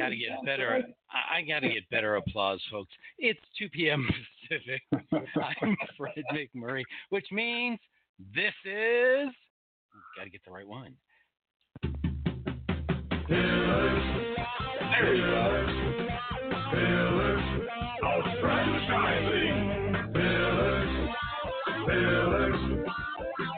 [0.00, 0.82] gotta get better.
[1.10, 2.92] I, I gotta get better applause, folks.
[3.18, 4.08] It's 2 p.m.
[4.48, 4.82] Pacific.
[5.62, 7.78] I'm Fred McMurray, which means
[8.34, 9.28] this is.
[10.16, 10.94] Gotta get the right one.
[13.28, 15.66] There you go.
[16.72, 17.44] Pillars
[18.02, 19.56] of franchising.
[20.12, 20.92] Pillars,
[21.86, 22.60] pillars,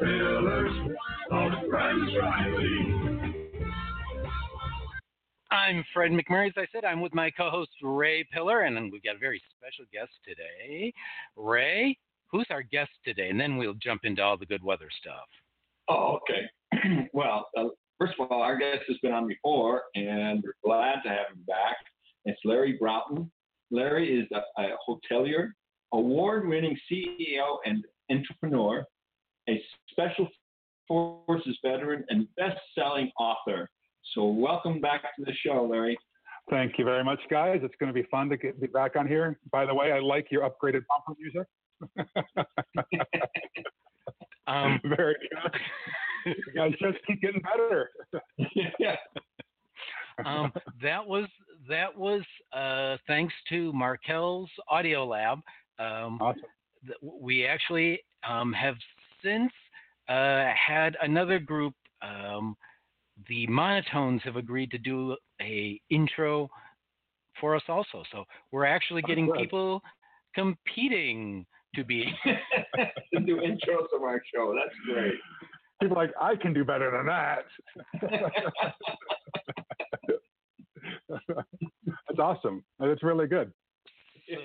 [0.01, 0.77] pillars
[1.31, 2.82] of franchising.
[5.63, 6.49] I'm Fred McMurray.
[6.49, 9.85] As I said, I'm with my co-host Ray Pillar, and we've got a very special
[9.93, 10.93] guest today.
[11.37, 13.29] Ray, who's our guest today?
[13.29, 15.29] And then we'll jump into all the good weather stuff.
[15.89, 17.09] Oh, okay.
[17.13, 21.09] well, uh, first of all, our guest has been on before, and we're glad to
[21.11, 21.77] have him back.
[22.25, 23.31] It's Larry Broughton.
[23.71, 25.53] Larry is a, a hotelier,
[25.93, 28.85] award-winning CEO and entrepreneur,
[29.49, 30.27] a special
[30.89, 33.71] forces veteran, and best-selling author.
[34.15, 35.97] So welcome back to the show, Larry.
[36.51, 37.61] Thank you very much, guys.
[37.63, 39.39] It's going to be fun to get be back on here.
[39.51, 41.47] By the way, I like your upgraded bumper music.
[44.47, 46.35] Um, very good.
[46.47, 47.91] You guys just keep getting better.
[48.79, 48.97] yeah.
[50.25, 51.27] um, that was
[51.69, 55.39] that was uh, thanks to Markel's Audio Lab.
[55.79, 56.43] Um, Awesome.
[56.87, 58.75] th- we actually um, have
[59.23, 59.53] since
[60.09, 61.75] uh, had another group.
[63.29, 66.49] The Monotones have agreed to do a intro
[67.41, 68.03] for us also.
[68.13, 69.39] So we're actually Oh, getting good.
[69.39, 69.83] people
[70.35, 72.13] competing to be.
[73.15, 74.55] to do intros of our show.
[74.55, 75.15] That's great.
[75.81, 77.45] People like, I can do better than that.
[82.09, 82.65] That's awesome.
[82.79, 83.53] That's really good.
[84.29, 84.37] So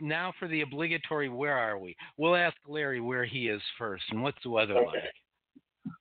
[0.00, 1.96] now for the obligatory, where are we?
[2.16, 4.86] We'll ask Larry where he is first and what's the weather Okay.
[4.86, 5.12] like.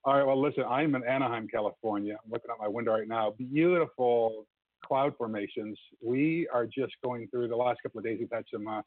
[0.05, 0.23] All right.
[0.25, 2.15] Well, listen, I'm in Anaheim, California.
[2.23, 3.33] I'm looking out my window right now.
[3.39, 4.45] Beautiful
[4.85, 5.79] cloud formations.
[5.99, 8.17] We are just going through the last couple of days.
[8.19, 8.81] We've had some uh,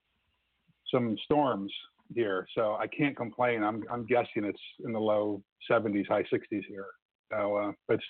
[0.94, 1.72] some storms
[2.14, 3.64] here, so I can't complain.
[3.64, 6.86] I'm I'm guessing it's in the low 70s, high 60s here.
[7.32, 8.04] So uh, it's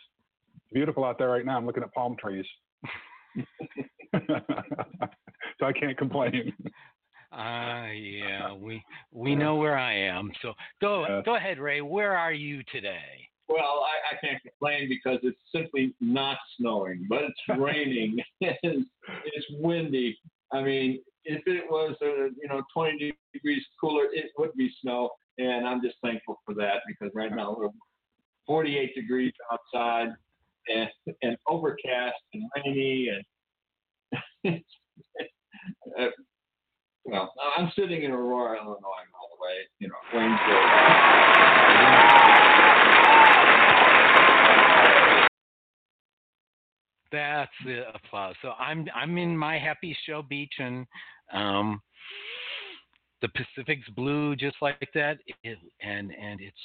[0.70, 1.56] beautiful out there right now.
[1.56, 2.44] I'm looking at palm trees.
[4.28, 6.52] so I can't complain.
[7.40, 8.82] Ah, yeah, we
[9.12, 10.32] we know where I am.
[10.42, 11.22] So go Yeah.
[11.24, 11.80] go ahead, Ray.
[11.80, 13.30] Where are you today?
[13.48, 18.18] Well, I, I can't complain because it's simply not snowing, but it's raining.
[18.40, 18.88] it's,
[19.24, 20.18] it's windy.
[20.52, 25.10] I mean, if it was, uh, you know, 20 degrees cooler, it would be snow,
[25.38, 27.68] and I'm just thankful for that because right now we're
[28.46, 30.08] 48 degrees outside
[30.68, 30.90] and
[31.22, 33.10] and overcast and rainy
[34.44, 34.62] and
[35.98, 36.06] uh,
[37.04, 41.78] well, I'm sitting in Aurora, Illinois, all the way, you know, Waynesville.
[47.10, 48.34] That's the applause.
[48.42, 50.86] So I'm I'm in my happy show beach and
[51.32, 51.80] um,
[53.22, 56.56] the Pacific's blue just like that, it, and and it's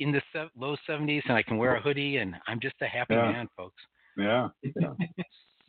[0.00, 2.86] in the se- low 70s, and I can wear a hoodie, and I'm just a
[2.86, 3.32] happy Yeah.
[3.32, 3.82] man, folks.
[4.16, 4.48] Yeah.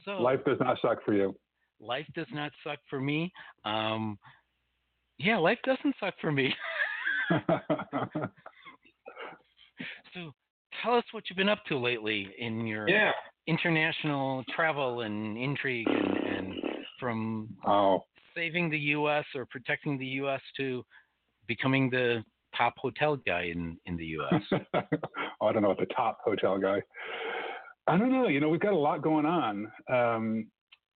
[0.06, 1.35] So Life does not suck for you.
[1.79, 3.31] Life does not suck for me.
[3.65, 4.17] Um,
[5.17, 6.53] yeah, life doesn't suck for me.
[10.13, 10.31] So
[10.83, 13.11] tell us what you've been up to lately in your Yeah.
[13.47, 16.53] international travel and intrigue and, and
[16.99, 18.03] from oh,
[18.35, 19.25] saving the U.S.
[19.35, 20.41] or protecting the U.S.
[20.57, 20.83] to
[21.47, 22.23] becoming the
[22.55, 24.41] top hotel guy in, in the U.S.
[25.41, 26.81] oh, I don't know what the top hotel guy.
[27.88, 28.27] I don't know.
[28.27, 29.71] You know, we've got a lot going on.
[29.91, 30.47] Um,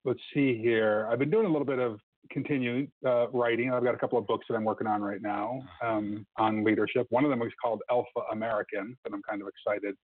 [0.04, 1.08] let's see here.
[1.10, 1.98] I've been doing a little bit of
[2.30, 3.72] continuing uh, writing.
[3.72, 7.06] I've got a couple of books that I'm working on right now um, on leadership.
[7.10, 9.94] One of them is called Alpha American, that I'm kind of excited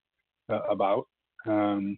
[0.50, 1.06] uh, about.
[1.46, 1.96] Um,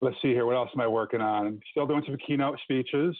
[0.00, 0.46] let's see here.
[0.46, 1.60] What else am I working on?
[1.70, 3.16] Still doing some keynote speeches.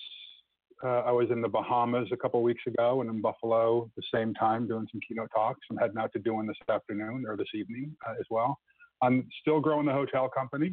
[0.85, 4.35] Uh, I was in the Bahamas a couple weeks ago and in Buffalo the same
[4.35, 5.61] time doing some keynote talks.
[5.71, 8.59] I'm heading out to do one this afternoon or this evening uh, as well.
[9.01, 10.73] I'm still growing the hotel company.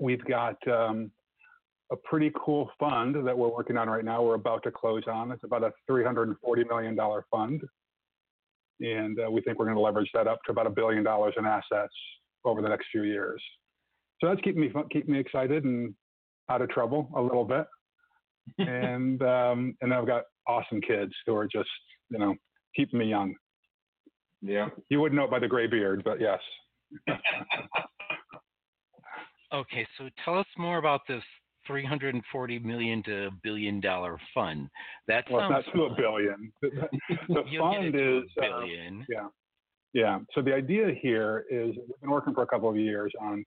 [0.00, 1.12] We've got um,
[1.92, 4.22] a pretty cool fund that we're working on right now.
[4.22, 5.32] We're about to close on.
[5.32, 6.34] It's about a $340
[6.68, 6.98] million
[7.30, 7.62] fund.
[8.80, 11.34] And uh, we think we're going to leverage that up to about a billion dollars
[11.38, 11.92] in assets
[12.44, 13.42] over the next few years.
[14.20, 15.94] So that's keeping me keeping me excited and
[16.50, 17.66] out of trouble a little bit.
[18.58, 21.68] and um, and I've got awesome kids who are just
[22.10, 22.34] you know
[22.74, 23.34] keeping me young.
[24.42, 24.68] Yeah.
[24.90, 26.38] You wouldn't know it by the gray beard, but yes.
[29.54, 31.22] okay, so tell us more about this
[31.66, 34.68] 340 million to a billion dollar fund.
[35.08, 36.52] That Well, not to a billion.
[36.62, 36.88] The,
[37.28, 39.06] the You'll get it fund is a uh, billion.
[39.08, 39.28] yeah,
[39.92, 40.18] yeah.
[40.34, 43.44] So the idea here is we've been working for a couple of years on.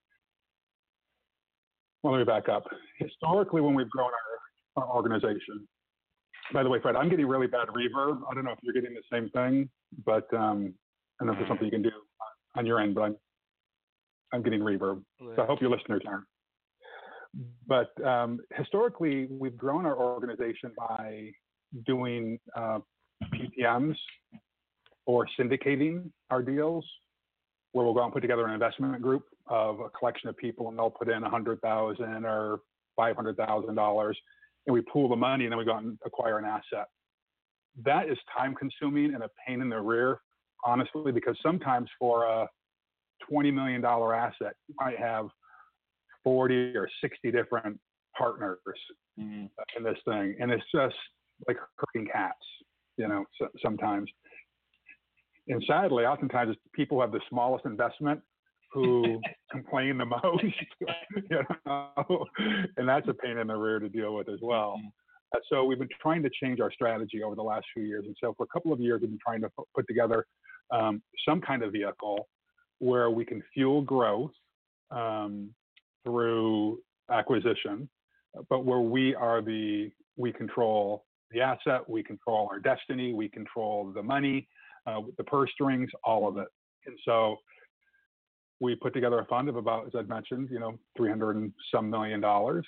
[2.04, 2.64] well, let me back up.
[2.98, 4.10] Historically, when we've grown
[4.76, 5.68] our, our organization,
[6.54, 8.22] by the way, Fred, I'm getting really bad reverb.
[8.30, 9.70] I don't know if you're getting the same thing,
[10.06, 10.74] but um,
[11.20, 11.92] I don't know if there's something you can do
[12.56, 13.16] on your end, but I'm
[14.34, 15.02] I'm getting reverb.
[15.36, 16.26] So I hope your listeners aren't.
[17.68, 21.32] But um, historically, we've grown our organization by
[21.86, 22.80] doing uh,
[23.34, 23.96] PPMs
[25.06, 26.86] or syndicating our deals,
[27.72, 30.78] where we'll go and put together an investment group of a collection of people, and
[30.78, 32.60] they'll put in a hundred thousand or
[32.96, 34.18] five hundred thousand dollars,
[34.66, 36.88] and we pool the money, and then we go and acquire an asset.
[37.84, 40.20] That is time consuming and a pain in the rear,
[40.66, 42.48] honestly, because sometimes for a
[43.32, 45.28] $20 million asset, you might have
[46.24, 47.80] 40 or 60 different
[48.18, 48.58] partners
[49.20, 49.46] mm-hmm.
[49.78, 50.36] in this thing.
[50.40, 50.96] And it's just
[51.48, 52.36] like herding cats,
[52.98, 54.10] you know, so, sometimes.
[55.48, 58.22] And sadly, oftentimes it's people who have the smallest investment
[58.74, 59.22] who
[59.52, 60.44] complain the most,
[61.30, 62.26] you know,
[62.78, 64.76] and that's a pain in the rear to deal with as well.
[64.78, 64.88] Mm-hmm.
[65.36, 68.06] Uh, so we've been trying to change our strategy over the last few years.
[68.06, 70.26] And so for a couple of years, we've been trying to put together
[70.72, 72.28] um, some kind of vehicle
[72.80, 74.32] where we can fuel growth
[74.92, 75.50] um,
[76.08, 76.80] through
[77.12, 77.90] acquisition,
[78.50, 83.92] but where we are the we control the asset, we control our destiny, we control
[83.94, 84.48] the money,
[84.86, 86.48] uh, the purse strings, all of it.
[86.86, 87.36] And so
[88.62, 91.90] we put together a fund of about, as I'd mentioned, you know, 300 and some
[91.90, 92.66] million dollars.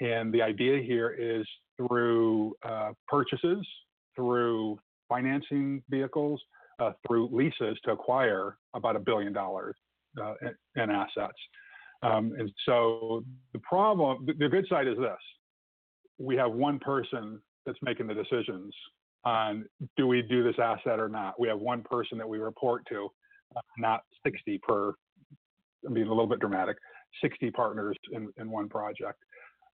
[0.00, 1.44] And the idea here is
[1.76, 3.66] through uh, purchases,
[4.14, 4.78] through
[5.08, 6.40] financing vehicles,
[6.78, 9.74] uh, through leases to acquire about a billion dollars
[10.22, 10.34] uh,
[10.76, 11.38] in, assets.
[12.06, 15.16] Um, and so the problem, the good side is this:
[16.18, 18.72] we have one person that's making the decisions
[19.24, 19.66] on
[19.96, 21.38] do we do this asset or not.
[21.38, 23.08] We have one person that we report to,
[23.56, 24.94] uh, not 60 per.
[25.84, 26.76] I mean, a little bit dramatic.
[27.22, 29.18] 60 partners in, in one project.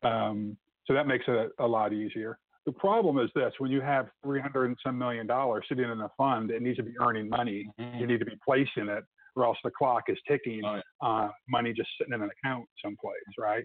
[0.03, 0.57] Um,
[0.87, 2.39] so that makes it a, a lot easier.
[2.67, 6.09] The problem is this: when you have 300 and some million dollars sitting in a
[6.17, 7.69] fund, it needs to be earning money.
[7.79, 7.99] Mm-hmm.
[7.99, 9.05] You need to be placing it,
[9.37, 10.63] or else the clock is ticking.
[10.65, 11.09] Oh, yeah.
[11.09, 13.65] uh, money just sitting in an account someplace, right?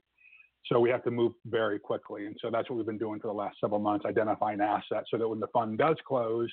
[0.65, 3.27] So we have to move very quickly, and so that's what we've been doing for
[3.27, 6.49] the last several months, identifying assets, so that when the fund does close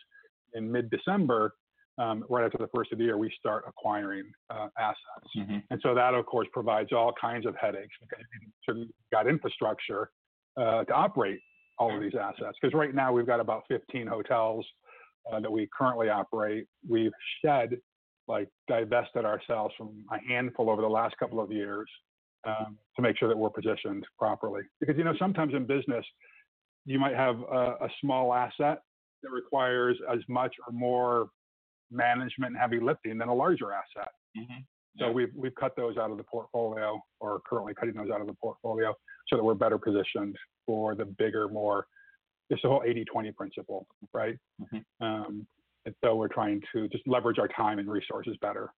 [0.55, 1.53] in mid-December,
[1.99, 5.31] um, right after the first of the year, we start acquiring uh, assets.
[5.37, 5.59] Mm-hmm.
[5.71, 8.25] And so that, of course, provides all kinds of headaches because
[8.69, 10.11] you've got infrastructure
[10.57, 11.41] uh, to operate
[11.79, 12.57] all of these assets.
[12.61, 14.67] Because right now we've got about 15 hotels
[15.33, 16.67] uh, that we currently operate.
[16.89, 17.13] We've
[17.45, 17.77] shed,
[18.29, 21.89] like divested ourselves from a handful over the last couple of years
[22.47, 24.63] um, to make sure that we're positioned properly.
[24.81, 26.05] Because you know sometimes in business
[26.87, 28.81] you might have a, a small asset
[29.23, 31.29] that requires as much or more
[31.91, 34.13] management and heavy lifting than a larger asset.
[34.37, 34.61] Mm-hmm.
[34.99, 38.29] So we've we've cut those out of the portfolio, or currently cutting those out of
[38.29, 38.95] the portfolio,
[39.29, 40.37] so that we're better positioned
[40.67, 41.87] for the bigger, more.
[42.51, 44.37] It's the whole 80-20 principle, right?
[44.61, 45.05] Mm-hmm.
[45.05, 45.47] Um,
[45.87, 48.73] and so we're trying to just leverage our time and resources better.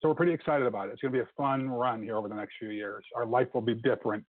[0.00, 0.92] So we're pretty excited about it.
[0.92, 3.04] It's going to be a fun run here over the next few years.
[3.14, 4.24] Our life will be different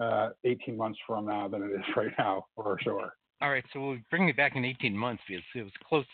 [0.00, 3.12] uh, 18 months from now than it is right now, for sure.
[3.40, 6.04] All right, so we'll bring me back in 18 months because it was close.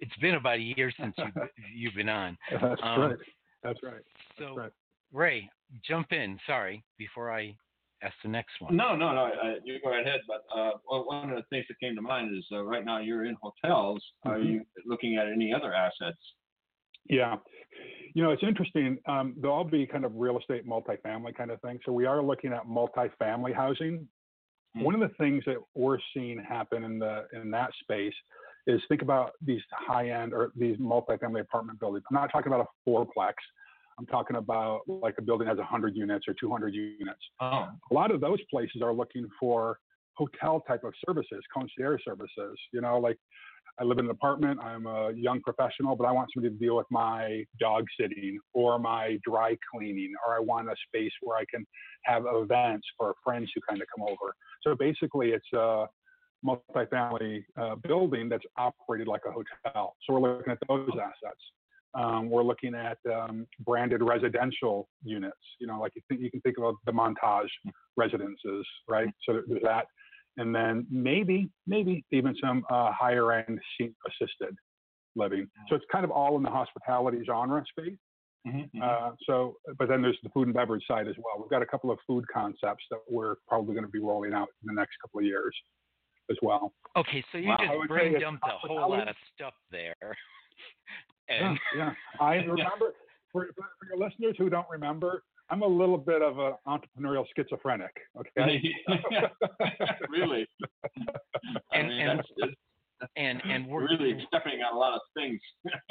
[0.00, 1.24] It's been about a year since you,
[1.74, 2.36] you've been on.
[2.50, 3.16] That's um, right.
[3.62, 4.02] That's right.
[4.38, 4.72] So, right.
[5.12, 5.48] Ray,
[5.88, 6.38] jump in.
[6.46, 7.54] Sorry, before I
[8.04, 8.76] ask the next one.
[8.76, 9.24] No, no, no.
[9.24, 10.20] Uh, you go ahead.
[10.26, 13.24] But uh, one of the things that came to mind is uh, right now you're
[13.24, 14.02] in hotels.
[14.26, 14.28] Mm-hmm.
[14.30, 16.18] Are you looking at any other assets?
[17.08, 17.36] Yeah.
[18.14, 18.98] You know, it's interesting.
[19.08, 21.78] Um, they'll all be kind of real estate multifamily kind of thing.
[21.84, 24.06] So we are looking at multifamily housing.
[24.76, 24.82] Mm-hmm.
[24.84, 28.14] One of the things that we're seeing happen in the in that space
[28.66, 32.04] is think about these high end or these multifamily apartment buildings.
[32.10, 33.34] I'm not talking about a fourplex.
[33.98, 37.20] I'm talking about like a building has 100 units or 200 units.
[37.40, 37.68] Oh.
[37.90, 39.78] A lot of those places are looking for
[40.14, 42.58] hotel type of services, concierge services.
[42.72, 43.18] You know, like
[43.78, 46.76] I live in an apartment, I'm a young professional, but I want somebody to deal
[46.76, 51.44] with my dog sitting or my dry cleaning, or I want a space where I
[51.50, 51.66] can
[52.04, 54.34] have events for friends who kind of come over.
[54.62, 55.86] So basically, it's a
[56.46, 59.96] multifamily uh, building that's operated like a hotel.
[60.06, 61.40] So we're looking at those assets.
[61.94, 65.36] Um, we're looking at um, branded residential units.
[65.60, 67.48] You know, like you, think, you can think of the Montage
[67.96, 69.08] residences, right?
[69.26, 69.86] So there's that,
[70.36, 74.56] and then maybe, maybe even some uh, higher end assisted
[75.16, 75.46] living.
[75.68, 77.96] So it's kind of all in the hospitality genre space.
[78.46, 78.82] Mm-hmm, mm-hmm.
[78.82, 81.40] Uh, so, but then there's the food and beverage side as well.
[81.40, 84.48] We've got a couple of food concepts that we're probably going to be rolling out
[84.62, 85.54] in the next couple of years
[86.30, 86.72] as well.
[86.96, 89.94] Okay, so you wow, just brain dumped a whole lot of stuff there.
[91.28, 91.58] and...
[91.76, 92.24] Yeah, yeah.
[92.24, 92.94] I remember
[93.32, 97.92] for, for your listeners who don't remember, I'm a little bit of an entrepreneurial schizophrenic.
[98.18, 98.62] Okay.
[100.08, 100.46] really.
[101.72, 102.22] And- mean, and-
[103.16, 105.40] and and we're really stepping on a lot of things.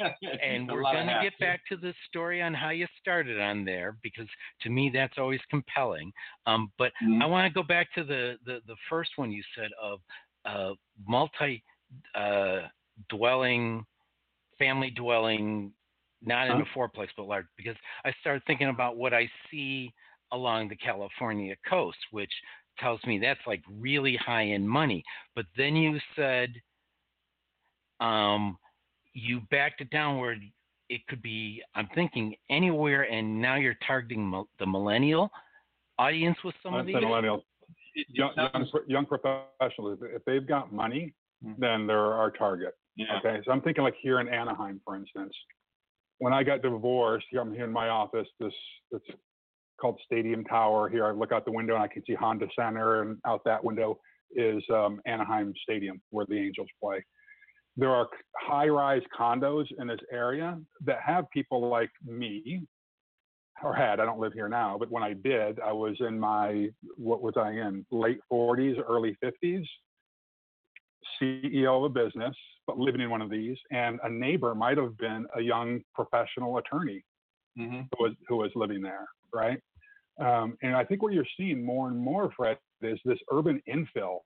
[0.42, 3.96] and we're going to get back to the story on how you started on there
[4.02, 4.26] because
[4.62, 6.12] to me that's always compelling.
[6.46, 7.22] Um, but Mhm.
[7.22, 10.00] I want to go back to the, the, the first one you said of
[10.44, 10.74] uh,
[11.06, 11.62] multi
[12.14, 12.62] uh,
[13.08, 13.84] dwelling,
[14.58, 15.72] family dwelling,
[16.22, 16.64] not in Huh?
[16.64, 17.46] a fourplex but large.
[17.56, 19.92] Because I started thinking about what I see
[20.32, 22.32] along the California coast, which
[22.78, 25.04] tells me that's like really high end money.
[25.34, 26.54] But then you said
[28.00, 28.58] um,
[29.12, 30.36] you backed it down where
[30.88, 31.62] it could be.
[31.74, 35.30] I'm thinking anywhere, and now you're targeting mil- the millennial
[35.98, 36.96] audience with some of I'm these.
[36.96, 37.02] It-
[37.96, 40.00] it young, young, young professionals.
[40.02, 41.56] If they've got money, Mhm.
[41.58, 42.76] then they're our target.
[42.96, 43.18] Yeah.
[43.18, 45.32] Okay, so I'm thinking like here in Anaheim, for instance.
[46.18, 48.28] When I got divorced, here I'm here in my office.
[48.38, 48.52] This
[48.92, 49.04] it's
[49.80, 50.88] called Stadium Tower.
[50.88, 53.64] Here I look out the window and I can see Honda Center, and out that
[53.64, 53.98] window
[54.34, 57.04] is um, Anaheim Stadium where the Angels play.
[57.76, 58.08] There are
[58.40, 62.62] high-rise condos in this area that have people like me,
[63.62, 63.98] or had.
[63.98, 67.34] I don't live here now, but when I did, I was in my what was
[67.36, 69.64] I in late 40s, early 50s.
[71.20, 74.96] CEO of a business, but living in one of these, and a neighbor might have
[74.98, 77.04] been a young professional attorney
[77.58, 77.88] Mhm.
[77.96, 79.60] who was who was living there, right?
[80.18, 84.20] Um, and I think what you're seeing more and more, Fred, is this urban infill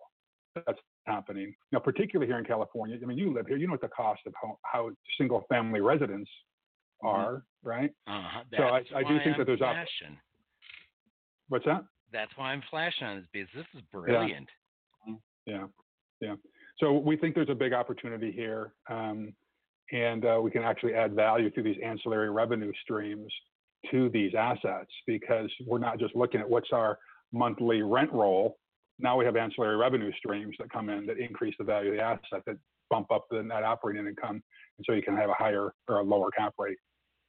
[0.55, 1.55] that's happening.
[1.73, 2.99] Now, particularly here in California.
[3.01, 6.31] I mean, you live here, you know what the cost of how, how single-family residents
[7.03, 7.91] are, right?
[8.07, 8.45] Uh-huh.
[8.57, 10.21] So I- I do think that I'm there's op- flashing.
[11.49, 11.85] What's that?
[12.11, 14.51] That's why I'm flashing on this because this is brilliant.
[15.47, 15.69] Yeah,
[16.21, 16.37] yeah.
[16.81, 19.33] So we think there's a big opportunity here, um,
[19.93, 23.33] and uh, we can actually add value through these ancillary revenue streams
[23.91, 26.99] to these assets because we're not just looking at what's our
[27.33, 28.59] monthly rent roll.
[29.01, 32.03] Now we have ancillary revenue streams that come in that increase the value of the
[32.03, 32.57] asset that
[32.91, 34.43] bump up the net operating income,
[34.79, 36.79] and so you can have a higher or a lower cap rate.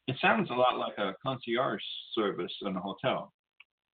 [0.07, 1.81] It sounds a lot like a concierge
[2.13, 3.31] service in a hotel.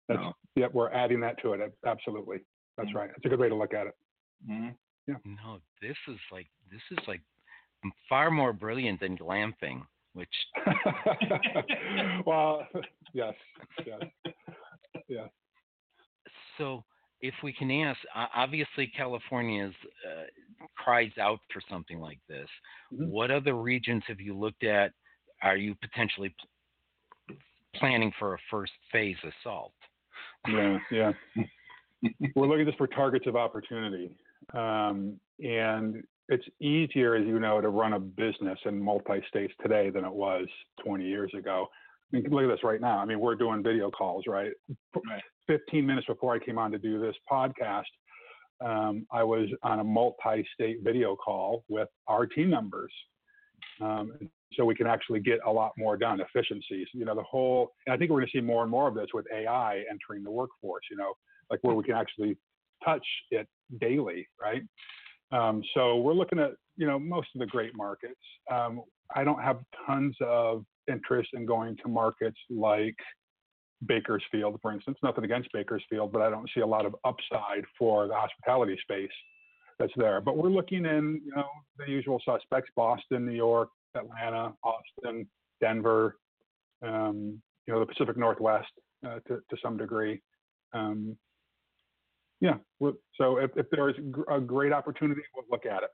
[0.07, 0.33] That's know?
[0.55, 1.73] yep, we're adding that to it.
[1.85, 2.39] Absolutely,
[2.77, 2.95] that's Mhm.
[2.95, 3.09] right.
[3.15, 3.95] It's a good way to look at it.
[5.09, 5.37] Mhm.
[5.43, 7.21] No, this is like this is like
[8.09, 10.33] far more brilliant than glamping, which
[12.25, 12.67] well,
[13.13, 13.33] yes,
[13.85, 14.01] yes,
[15.07, 15.29] yes.
[16.57, 16.83] so
[17.21, 17.99] if we can ask,
[18.35, 19.75] obviously California is,
[20.07, 20.23] uh,
[20.75, 22.49] cries out for something like this.
[22.93, 23.07] Mhm.
[23.09, 24.91] What other regions have you looked at?
[25.41, 26.33] Are you potentially
[27.27, 27.37] pl-
[27.75, 29.73] planning for a first phase assault?
[30.47, 31.11] Yeah, yeah.
[32.35, 34.11] We're looking just for targets of opportunity.
[34.55, 39.89] Um, and it's easier, as you know, to run a business in multi states today
[39.89, 40.47] than it was
[40.83, 41.67] 20 years ago.
[42.13, 42.97] I mean, look at this right now.
[42.97, 44.51] I mean, we're doing video calls, right?
[44.95, 45.21] Right.
[45.47, 47.83] 15 minutes before I came on to do this podcast,
[48.63, 52.91] um, I was on a multi state video call with our team members.
[53.81, 54.13] Um,
[54.53, 56.87] so we can actually get a lot more done, efficiencies.
[56.93, 59.07] You know, the whole, I think we're going to see more and more of this
[59.13, 61.13] with AI entering the workforce, you know,
[61.51, 62.37] like where we can actually
[62.85, 63.47] touch it
[63.79, 64.63] daily, right?
[65.31, 68.19] Um, so we're looking at, you know, most of the great markets.
[68.51, 68.83] Um,
[69.15, 72.95] I don't have tons of interest in going to markets like
[73.85, 74.97] Bakersfield, for instance.
[75.03, 79.09] Nothing against Bakersfield, but I don't see a lot of upside for the hospitality space
[79.79, 80.21] that's there.
[80.21, 85.27] But we're looking in, you know, the usual suspects: Boston, New York, Atlanta, Austin,
[85.61, 86.17] Denver,
[86.81, 88.71] um, you know, the Pacific Northwest
[89.05, 90.21] uh, to to some degree.
[90.73, 91.17] Um,
[92.41, 92.55] yeah,
[93.17, 93.95] so if, if there is
[94.31, 95.89] a great opportunity, we'll look at it.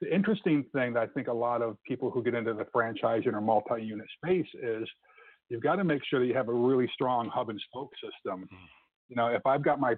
[0.00, 3.32] The interesting thing that I think a lot of people who get into the franchising
[3.32, 4.88] or multi-unit space is
[5.48, 8.42] you've got to make sure that you have a really strong hub and spoke system.
[8.44, 8.64] Mm-hmm.
[9.08, 9.94] You know, if I've got my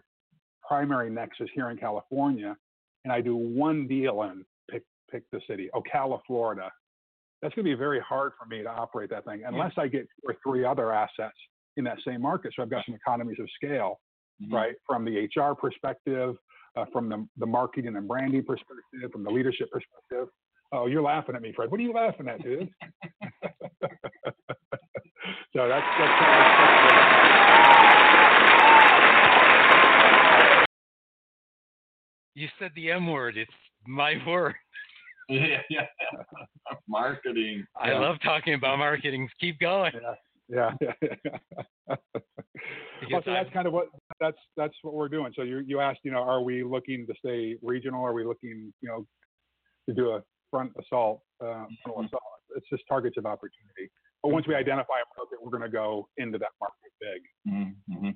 [0.66, 2.56] primary nexus here in California
[3.04, 6.70] and I do one deal in pick pick the city, Ocala, Florida,
[7.40, 10.02] that's going to be very hard for me to operate that thing unless I get
[10.02, 11.36] two or three other assets
[11.76, 12.52] in that same market.
[12.54, 14.00] So I've got some economies of scale
[14.42, 14.52] Mhm.
[14.52, 14.74] right?
[14.86, 16.36] From the HR perspective,
[16.76, 20.28] uh, from the, the marketing and branding perspective, from the leadership perspective.
[20.72, 21.70] Oh, you're laughing at me, Fred.
[21.70, 22.68] What are you laughing at, dude?
[25.52, 27.36] so that's, that's, that's
[32.34, 33.36] You said the M word.
[33.38, 33.50] It's
[33.86, 34.54] my word.
[35.28, 35.86] Yeah, yeah.
[36.88, 37.66] Marketing.
[37.80, 37.98] I Yeah.
[38.00, 39.28] love talking about marketing.
[39.40, 39.92] Keep going.
[40.48, 40.92] yeah, yeah.
[41.02, 41.96] yeah.
[43.10, 43.88] well, so that's kind of what
[44.20, 45.32] that's that's what we're doing.
[45.36, 48.04] So you you asked, you know, are we looking to stay regional?
[48.04, 49.06] Are we looking, you know,
[49.88, 52.06] to do a front assault, uh, frontal Mhm.
[52.06, 52.22] assault?
[52.56, 53.90] It's just targets of opportunity.
[54.22, 57.22] But once we identify a market, we're going to go into that market big.
[57.52, 58.10] Mm-hmm.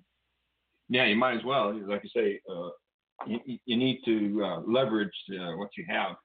[0.89, 1.73] Yeah, you might as well.
[1.87, 2.71] Like you say, uh,
[3.27, 6.17] you, you need to uh, leverage uh, what you have.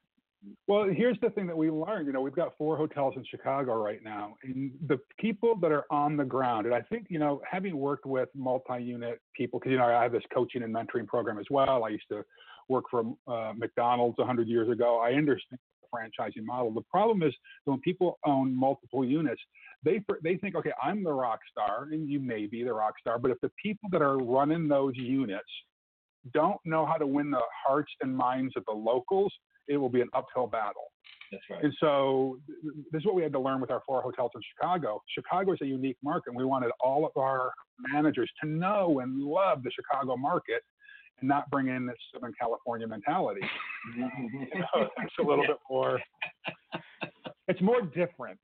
[0.66, 2.06] Well, here's the thing that we learned.
[2.06, 5.84] You know, we've got four hotels in Chicago right now, and the people that are
[5.90, 9.78] on the ground, and I think, you know, having worked with multi-unit people, because you
[9.78, 11.84] know, I have this coaching and mentoring program as well.
[11.84, 12.24] I used to
[12.68, 14.98] work for uh, McDonald's 100 years ago.
[15.00, 16.72] I understand the franchising model.
[16.72, 17.32] The problem is
[17.64, 19.40] when people own multiple units,
[19.84, 23.18] they they think, okay, I'm the rock star, and you may be the rock star,
[23.18, 25.48] but if the people that are running those units
[26.34, 29.32] don't know how to win the hearts and minds of the locals,
[29.68, 30.92] it will be an uphill battle.
[31.30, 31.64] That's right.
[31.64, 32.38] And so
[32.92, 35.02] this is what we had to learn with our four hotels in Chicago.
[35.12, 36.30] Chicago is a unique market.
[36.30, 37.52] And we wanted all of our
[37.92, 40.62] managers to know and love the Chicago market
[41.20, 43.40] and not bring in this Southern California mentality.
[43.96, 46.00] you know, it's a little bit more.
[47.48, 48.40] It's more different,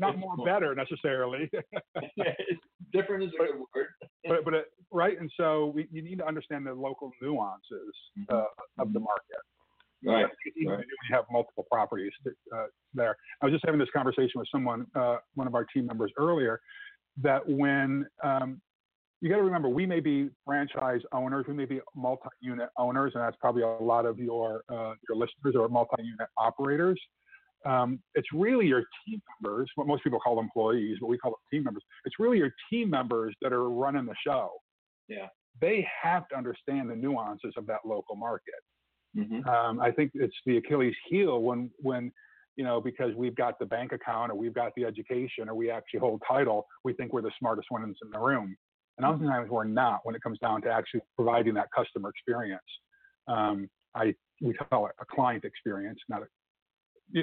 [0.00, 1.48] not more, more, better necessarily.
[2.16, 2.24] yeah,
[2.92, 3.86] different is a good word.
[4.24, 7.94] but but it, right, and so we, you need to understand the local nuances
[8.28, 8.80] uh, mm-hmm.
[8.80, 9.38] of the market.
[10.04, 10.22] Right.
[10.22, 10.30] Right.
[10.64, 12.64] when you have multiple properties uh,
[12.94, 13.16] there.
[13.42, 16.60] I was just having this conversation with someone, uh, one of our team members earlier,
[17.20, 18.60] that when um,
[19.20, 23.22] you got to remember, we may be franchise owners, we may be multi-unit owners, and
[23.22, 27.00] that's probably a lot of your uh, your listeners or multi-unit operators.
[27.66, 31.38] Um, it's really your team members, what most people call employees, but we call them
[31.52, 31.82] team members.
[32.04, 34.50] It's really your team members that are running the show.
[35.08, 35.26] Yeah.
[35.60, 38.54] They have to understand the nuances of that local market.
[39.16, 39.48] Mm-hmm.
[39.48, 42.12] Um, I think it's the Achilles heel when when
[42.56, 45.70] you know because we've got the bank account or we've got the education or we
[45.70, 48.56] actually hold title, we think we're the smartest ones in the room,
[48.98, 49.14] and mm-hmm.
[49.14, 52.62] oftentimes we're not when it comes down to actually providing that customer experience.
[53.26, 56.26] Um, I we call it a client experience, not a.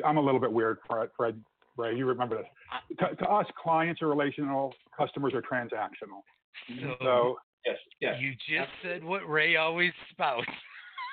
[0.04, 1.10] I'm a little bit weird, Fred.
[1.16, 1.40] Fred
[1.78, 2.98] Ray, you remember this?
[3.00, 6.22] To, to us, clients are relational, customers are transactional.
[6.82, 8.16] So, so yes, yes.
[8.20, 10.48] You just said what Ray always spouts.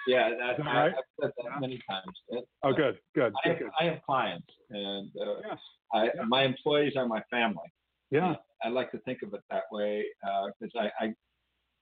[0.07, 2.45] Yeah, I, I, have said that many times.
[2.65, 3.33] oh, good, good.
[3.45, 3.71] I have, good.
[3.79, 5.59] I have clients, and uh, yes.
[5.95, 6.11] I, yeah.
[6.27, 7.73] my employees are my family.
[8.11, 8.35] Yeah.
[8.63, 10.05] I like to think of it that way
[10.61, 11.15] because uh, I, I,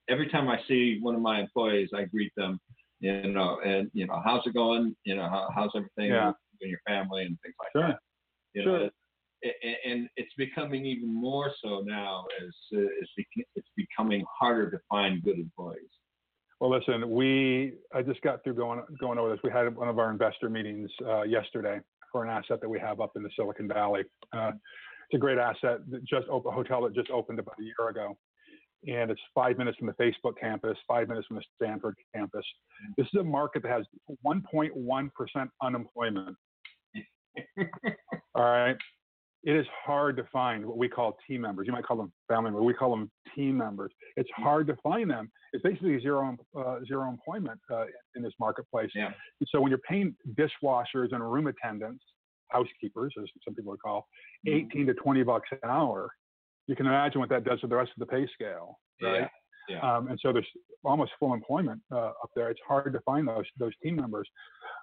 [0.08, 2.58] every time I see one of my employees, I greet them,
[3.00, 4.94] you know, and you know, how's it going?
[5.04, 6.32] You know, how, how's everything yeah.
[6.60, 7.88] in your family and things like sure.
[7.88, 7.98] that.
[8.54, 8.78] You sure.
[8.78, 8.90] know,
[9.84, 15.38] and it's becoming even more so now as uh, it's becoming harder to find good
[15.38, 15.90] employees.
[16.60, 19.40] Well, listen, we I just got through going going over this.
[19.42, 21.80] We had one of our investor meetings uh, yesterday
[22.12, 24.02] for an asset that we have up in the Silicon Valley.
[24.36, 24.52] Uh,
[25.08, 28.14] it's a great asset just a hotel that just opened about a year ago,
[28.86, 32.44] and it's five minutes from the Facebook campus, five minutes from the Stanford campus.
[32.98, 33.86] This is a market that has
[34.26, 36.36] 1.1 percent unemployment.
[38.34, 38.76] All right,
[39.42, 41.66] it is hard to find what we call team members.
[41.66, 42.64] You might call them family members.
[42.64, 43.90] We call them team members.
[44.16, 45.30] It's hard to find them.
[45.52, 47.84] It's basically zero uh, zero employment uh,
[48.16, 48.90] in this marketplace.
[48.94, 49.10] Yeah.
[49.48, 52.04] So when you're paying dishwashers and room attendants,
[52.48, 54.06] housekeepers, as some people would call,
[54.48, 54.68] Mm-hmm.
[54.72, 56.10] 18 to 20 bucks an hour,
[56.66, 59.28] you can imagine what that does to the rest of the pay scale, right?
[59.68, 59.76] Yeah.
[59.76, 59.96] yeah.
[59.96, 60.48] Um, and so there's
[60.82, 62.48] almost full employment uh, up there.
[62.48, 64.26] It's hard to find those those team members.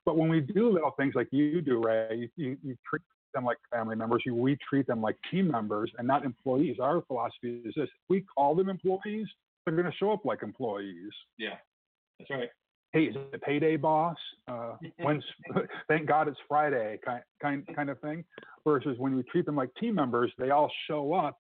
[0.05, 3.01] But when we do little things like you do, Ray, you, you treat
[3.33, 4.23] them like family members.
[4.31, 6.77] We treat them like team members and not employees.
[6.81, 9.27] Our philosophy is this: if we call them employees,
[9.65, 11.11] they're going to show up like employees.
[11.37, 11.55] Yeah,
[12.19, 12.49] that's right.
[12.93, 14.17] Hey, is it payday, boss?
[14.47, 15.23] Uh, when's
[15.87, 18.23] thank God it's Friday, kind kind kind of thing.
[18.65, 21.37] Versus when we treat them like team members, they all show up,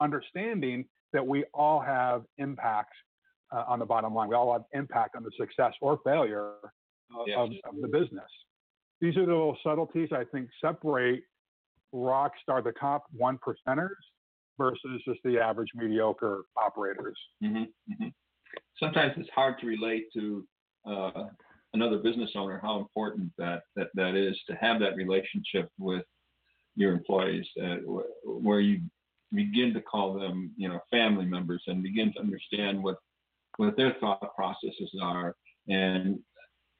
[0.00, 2.92] understanding that we all have impact
[3.52, 4.28] uh, on the bottom line.
[4.28, 6.54] We all have impact on the success or failure
[7.16, 7.38] of, Yes.
[7.38, 8.28] of, of the business.
[9.04, 11.24] These are the little subtleties I think separate
[11.94, 13.90] Rockstar, the top one percenters,
[14.56, 17.18] versus just the average mediocre operators.
[17.42, 17.64] hmm
[17.98, 18.08] hmm
[18.80, 20.46] Sometimes it's hard to relate to
[20.88, 21.24] uh,
[21.74, 26.04] another business owner how important that, that that is to have that relationship with
[26.74, 27.76] your employees, uh,
[28.24, 28.80] where you
[29.32, 32.96] begin to call them, you know, family members and begin to understand what
[33.58, 35.36] what their thought processes are,
[35.68, 36.18] and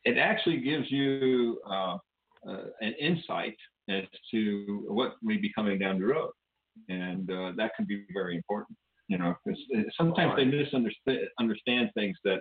[0.05, 1.99] it actually gives you uh,
[2.47, 3.57] an insight
[3.89, 6.31] as to what may be coming down the road,
[6.89, 8.77] and uh, that can be very important.
[9.09, 9.61] You know, because
[9.97, 12.41] sometimes they misunderstand things that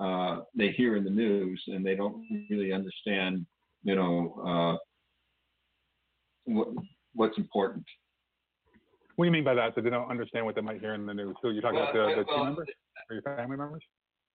[0.00, 3.44] uh, they hear in the news, and they don't really understand.
[3.82, 4.76] You know, uh,
[6.44, 6.68] what
[7.14, 7.84] what's important.
[9.16, 9.74] What do you mean by that?
[9.74, 11.34] That they don't understand what they might hear in the news?
[11.42, 12.68] So you're talking about the, the well, team members
[13.10, 13.82] or your family members?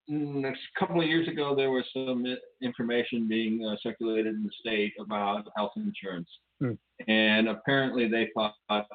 [0.10, 2.26] Mm, a couple of years ago, there was some
[2.62, 6.30] information being uh, circulated in the state about health insurance,
[6.62, 6.74] Hmm.
[7.08, 8.86] and apparently they thought that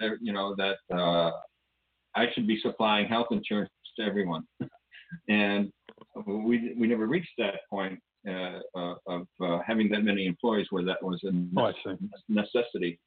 [0.00, 1.30] uh, you know that uh,
[2.14, 4.44] I should be supplying health insurance to everyone,
[5.28, 5.72] and
[6.26, 7.98] we we never reached that point
[8.28, 8.60] uh,
[9.06, 11.72] of uh, having that many employees where that was a Oh,
[12.28, 12.98] necessity.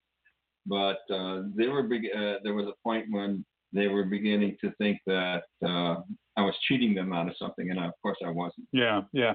[0.65, 4.72] But uh, they were big, uh, there was a point when they were beginning to
[4.78, 5.95] think that uh,
[6.39, 8.67] I was cheating them out of something, and of course I wasn't.
[8.71, 9.34] Yeah, yeah.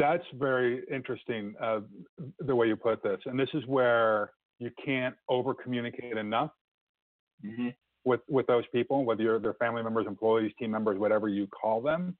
[0.00, 1.80] That's very interesting, uh,
[2.40, 3.20] the way you put this.
[3.26, 6.50] And this is where you can't over communicate enough
[7.42, 7.68] hmm
[8.06, 11.80] with, with those people, whether you're their family members, employees, team members, whatever you call
[11.80, 12.14] them.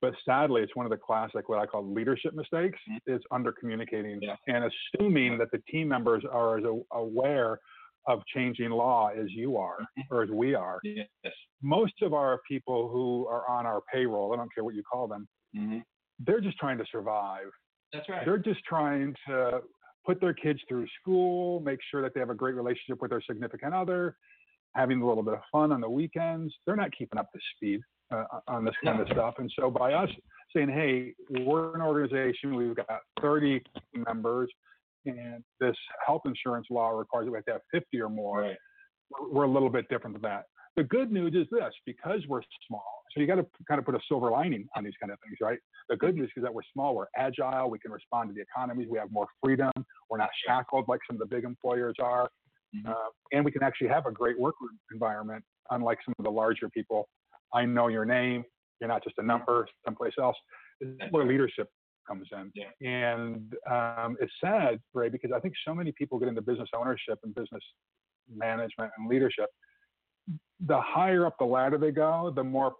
[0.00, 4.18] But sadly, it's one of the classic, what I call leadership mistakes, is under communicating
[4.20, 4.34] Yeah.
[4.48, 7.60] and assuming that the team members are as aware
[8.06, 9.78] of changing law as you are
[10.10, 10.78] or as we are.
[10.82, 11.06] Yes.
[11.62, 15.08] Most of our people who are on our payroll, I don't care what you call
[15.08, 15.78] them, hmm
[16.26, 17.46] they're just trying to survive.
[17.92, 18.24] That's right.
[18.24, 19.60] They're just trying to
[20.04, 23.22] put their kids through school, make sure that they have a great relationship with their
[23.22, 24.16] significant other,
[24.74, 26.52] having a little bit of fun on the weekends.
[26.66, 27.80] They're not keeping up the speed
[28.10, 29.34] uh, on this kind of stuff.
[29.38, 30.10] And so by us
[30.54, 33.62] saying, hey, we're an organization, we've got 30
[33.94, 34.48] members,
[35.08, 38.58] and this health insurance law requires that we have to have 50 or more, Right.
[39.30, 40.46] we're- a little bit different than that.
[40.76, 43.94] The good news is this because we're small, so you got to kind of put
[43.96, 45.58] a silver lining on these kind of things, right?
[45.88, 48.86] The good news is that we're small, we're agile, we can respond to the economies,
[48.88, 49.72] we have more freedom,
[50.08, 52.30] we're not shackled like some of the big employers are,
[52.76, 52.86] Mhm.
[52.86, 54.54] uh, and we can actually have a great work
[54.92, 57.08] environment, unlike some of the larger people.
[57.52, 58.44] I know your name,
[58.80, 60.36] you're not just a number someplace else.
[60.80, 61.68] This is where leadership
[62.08, 62.50] comes in.
[62.54, 62.88] Yeah.
[62.88, 67.18] And um, it's sad, Ray, because I think so many people get into business ownership
[67.22, 67.62] and business
[68.34, 69.46] management and leadership.
[70.66, 72.74] The higher up the ladder they go, the more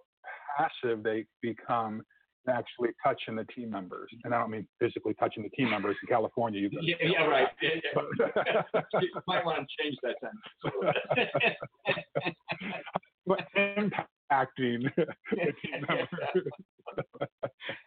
[0.56, 2.02] passive they become
[2.48, 4.10] in actually touching the team members.
[4.24, 6.60] And I don't mean physically touching the team members in California.
[6.60, 7.48] You've Yeah, yeah, right.
[7.60, 8.02] Yeah, yeah.
[8.72, 11.56] But, you might want to change that sentence.
[13.26, 16.08] but impacting the team members.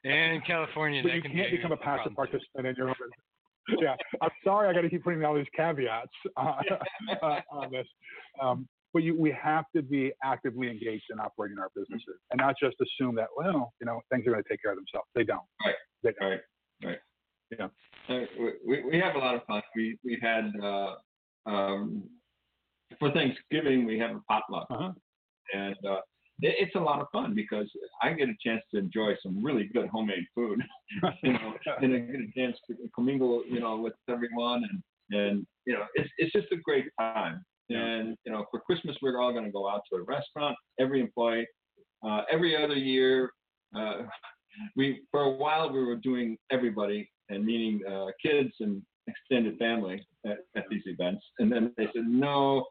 [0.04, 2.16] And California, but you can can't be become a passive too.
[2.16, 3.82] participant in your own business.
[3.82, 6.54] Yeah, I'm sorry, I got to keep putting all these caveats uh,
[7.22, 7.88] uh, on this.
[8.42, 12.56] Um, but you, we have to be actively engaged in operating our businesses and not
[12.62, 15.08] just assume that, well, you know, things are going to take care of themselves.
[15.16, 15.40] They don't.
[15.66, 15.76] Right.
[16.04, 16.30] They don't.
[16.30, 16.40] Right,
[16.84, 17.00] right.
[17.58, 17.68] Yeah.
[18.10, 18.26] Uh,
[18.66, 19.62] we, we have a lot of fun.
[19.76, 20.96] We we had uh,
[21.46, 22.04] um,
[23.00, 24.92] for Thanksgiving we have a potluck, Uh-huh.
[25.54, 26.04] and uh, it,
[26.42, 27.70] it's a lot of fun because
[28.02, 30.60] I get a chance to enjoy some really good homemade food,
[31.24, 35.46] you know, and I get a chance to commingle, you know, with everyone, and and
[35.66, 37.44] you know, it's it's just a great time.
[37.70, 40.58] And you know, for Christmas we're all going to go out to a restaurant.
[40.80, 41.48] Every employee,
[42.06, 43.32] uh, every other year.
[43.76, 44.04] Uh,
[44.76, 50.06] we for a while we were doing everybody and meaning uh, kids and extended family
[50.26, 52.66] at, at these events, and then they said no,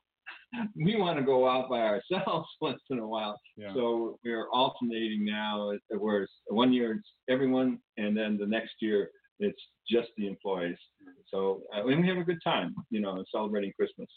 [0.76, 3.38] we want to go out by ourselves once in a while.
[3.56, 3.72] Yeah.
[3.74, 8.74] So we're alternating now, uh, where it's one year it's everyone, and then the next
[8.80, 10.76] year it's just the employees.
[11.32, 14.08] So uh, and we have a good time, you know, celebrating Christmas.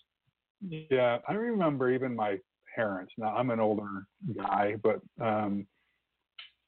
[0.62, 2.38] Yeah, I remember even my
[2.76, 3.12] parents.
[3.17, 5.67] Now I'm an older guy, but um,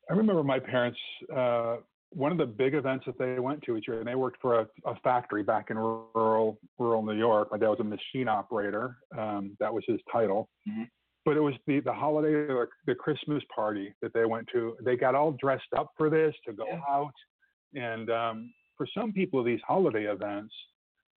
[0.10, 1.00] I remember my parents.
[1.36, 1.78] Uh,
[2.16, 4.62] one of the big events that they went to each year, and they worked for
[4.62, 7.50] a, a factory back in rural rural New York.
[7.52, 8.98] My dad was a machine operator.
[9.18, 10.50] Um, that was his title.
[10.68, 10.90] Mhm.
[11.26, 14.78] But it was the the holiday, or the Christmas party that they went to.
[14.82, 16.82] They got all dressed up for this to go Yeah.
[16.88, 17.14] out,
[17.74, 20.54] and um, for some people, these holiday events,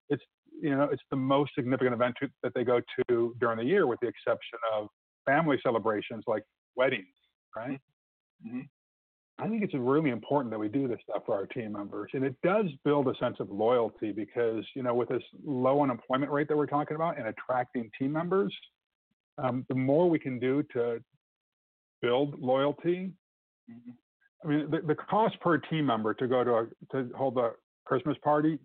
[0.09, 0.23] it's
[0.61, 3.87] you know it's the most significant event to, that they go to during the year,
[3.87, 4.89] with the exception of
[5.27, 6.43] family celebrations like
[6.75, 7.15] weddings,
[7.55, 7.81] right?
[8.45, 8.69] Mhm.
[9.41, 12.25] I think it's really important that we do this stuff for our team members, and
[12.25, 16.49] it does build a sense of loyalty because you know with this low unemployment rate
[16.49, 18.53] that we're talking about and attracting team members,
[19.39, 21.01] um, the more we can do to
[22.03, 23.13] build loyalty.
[23.71, 23.95] Mhm.
[24.45, 27.53] I mean, the, the cost per team member to go to a, to hold a
[27.85, 28.59] Christmas party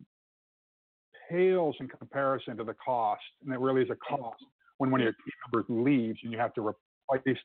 [1.30, 4.44] pales in comparison to the cost, and it really is a cost
[4.78, 7.38] when one of your team members leaves and you have to replace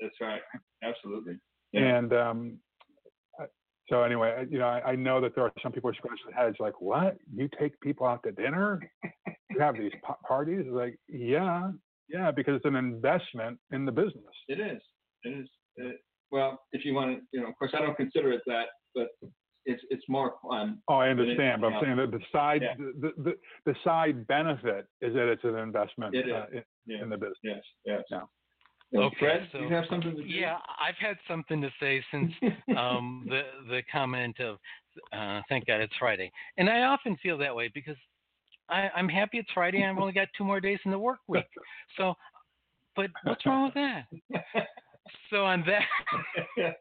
[0.00, 0.42] That's right,
[0.82, 1.38] absolutely.
[1.74, 1.96] Yeah.
[1.98, 2.58] and um,
[3.88, 6.34] so anyway, you know, I, I know that there are some people who scratch their
[6.44, 7.16] heads like, "What?
[7.34, 8.80] You take people out to dinner?
[9.50, 11.70] You have these pa- parties?" Like, yeah,
[12.08, 14.24] yeah, because it's an investment in the business.
[14.48, 14.80] It is.
[15.24, 15.48] It is.
[15.76, 15.96] It,
[16.30, 19.08] well, if you want to, you know, of course, I don't consider it that, but
[19.66, 20.78] it's it's more fun.
[20.88, 22.74] Oh, I understand, but I'm saying that the side, Yeah.
[22.78, 23.34] the, the
[23.66, 27.02] the side benefit is that it's an investment It uh, in, Yeah.
[27.02, 27.38] in the business.
[27.42, 27.62] Yes.
[27.84, 28.02] Yes.
[28.10, 28.20] Yeah.
[28.94, 30.28] Okay, Fred, so- you have something to do?
[30.28, 32.32] Yeah, I've had something to say since
[32.76, 34.58] um, the the comment of
[35.12, 37.96] uh, thank God it's Friday, and I often feel that way because
[38.68, 39.82] I, I'm happy it's Friday.
[39.82, 41.44] and I've only got two more days in the work week.
[41.96, 42.14] So,
[42.94, 44.66] but what's wrong with that?
[45.30, 45.82] So on that,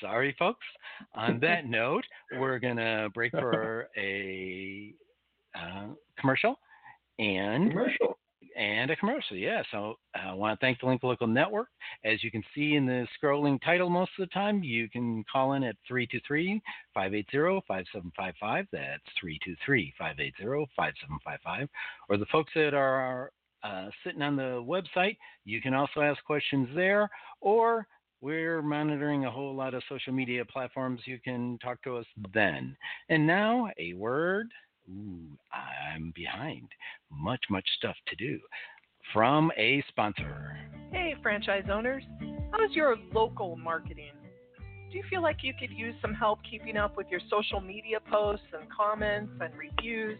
[0.00, 0.66] sorry folks.
[1.14, 2.04] On that note,
[2.38, 4.92] we're gonna break for a
[5.54, 5.86] uh,
[6.18, 6.56] commercial
[7.18, 8.18] and Commercial.
[8.56, 9.36] And a commercial.
[9.36, 9.62] Yeah.
[9.70, 11.68] So I want to thank the Link Local Network.
[12.04, 15.54] As you can see in the scrolling title most of the time, you can call
[15.54, 16.60] in at 323
[16.94, 18.66] 580 5755.
[18.72, 21.68] That's 323 580 5755.
[22.08, 23.30] Or the folks that are
[23.64, 27.08] uh, sitting on the website, you can also ask questions there.
[27.40, 27.86] Or
[28.20, 31.00] we're monitoring a whole lot of social media platforms.
[31.06, 32.76] You can talk to us then.
[33.08, 34.48] And now a word.
[34.90, 36.68] Ooh, I'm behind
[37.10, 38.38] much, much stuff to do
[39.12, 40.56] from a sponsor.
[40.92, 42.02] Hey, franchise owners,
[42.50, 44.12] how's your local marketing?
[44.90, 47.98] Do you feel like you could use some help keeping up with your social media
[48.10, 50.18] posts and comments and reviews?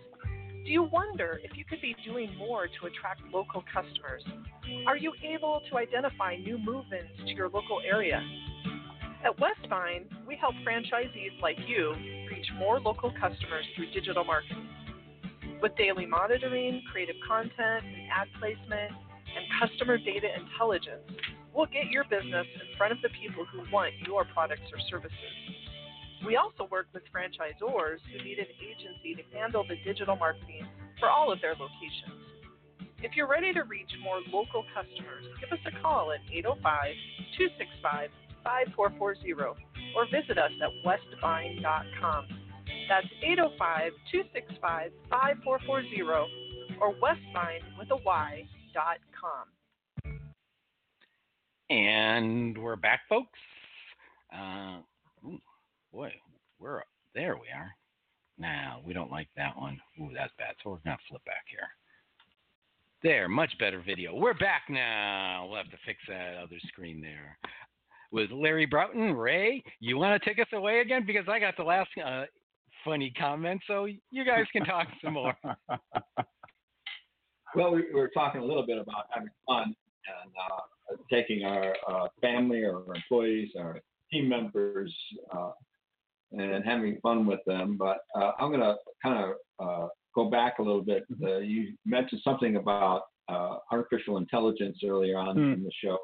[0.64, 4.22] Do you wonder if you could be doing more to attract local customers?
[4.86, 8.22] Are you able to identify new movements to your local area?
[9.24, 11.94] At Westvine, we help franchisees like you
[12.42, 14.68] reach more local customers through digital marketing.
[15.60, 21.06] With daily monitoring, creative content, and ad placement, and customer data intelligence,
[21.54, 25.34] we'll get your business in front of the people who want your products or services.
[26.26, 30.66] We also work with franchisors who need an agency to handle the digital marketing
[30.98, 32.26] for all of their locations.
[33.02, 36.58] If you're ready to reach more local customers, give us a call at 805
[37.38, 38.10] 265
[38.42, 42.26] 5440 or visit us at westvine.com.
[42.88, 46.02] That's 805 265 5440
[46.80, 49.46] or westvine with a Y dot com.
[51.70, 53.38] And we're back, folks.
[54.34, 54.78] Uh,
[55.24, 55.38] ooh,
[55.92, 56.12] boy,
[56.58, 56.82] we're
[57.14, 57.36] there.
[57.36, 57.70] We are.
[58.38, 59.80] Now we don't like that one.
[60.00, 60.54] Ooh, that's bad.
[60.62, 61.68] So we're gonna flip back here.
[63.02, 64.14] There, much better video.
[64.14, 65.46] We're back now.
[65.46, 67.36] We'll have to fix that other screen there.
[68.12, 71.62] With Larry Broughton, Ray, you want to take us away again because I got the
[71.64, 72.24] last uh,
[72.84, 75.34] funny comment, so you guys can talk some more.
[77.54, 81.74] Well, we, we were talking a little bit about having fun and uh, taking our
[81.86, 83.78] uh, family or our employees, our
[84.10, 84.94] team members,
[85.36, 85.50] uh,
[86.32, 87.76] and having fun with them.
[87.78, 91.04] But uh, I'm going to kind of uh, go back a little bit.
[91.22, 95.52] Uh, you mentioned something about uh, artificial intelligence earlier on Hmm.
[95.52, 95.98] in the show.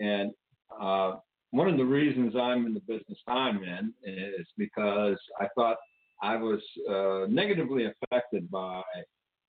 [0.00, 0.32] And
[0.80, 1.12] uh,
[1.52, 5.76] one of the reasons I'm in the business I'm in is because I thought
[6.22, 6.60] I was
[6.90, 8.82] uh, negatively affected by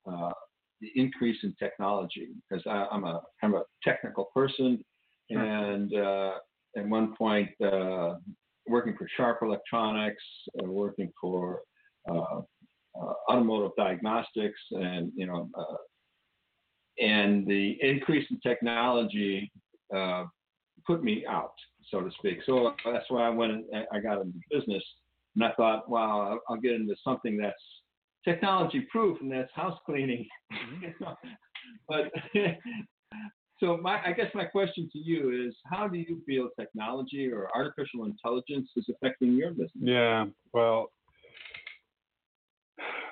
[0.06, 0.30] uh,
[0.80, 4.84] the increase in technology because I'm a I'm a technical person,
[5.30, 6.34] and uh,
[6.76, 8.16] at one point uh,
[8.68, 10.22] working for Sharp Electronics,
[10.62, 11.62] uh, working for
[12.10, 12.40] uh,
[13.00, 15.76] uh, automotive diagnostics, and you know, uh,
[17.02, 19.50] and the increase in technology
[19.94, 20.24] uh,
[20.86, 21.54] put me out,
[21.90, 22.38] so to speak.
[22.46, 23.52] So that's why I went.
[23.52, 24.82] and I got into business,
[25.34, 27.54] and I thought, wow, I'll- get into something that's
[28.24, 30.26] technology proof, and that's house cleaning.
[30.52, 31.04] Mm-hmm.
[31.88, 32.12] but
[33.60, 37.48] so my, I guess my question to you is, how do you feel technology or
[37.54, 39.70] artificial intelligence is affecting your business?
[39.80, 40.90] Yeah, well,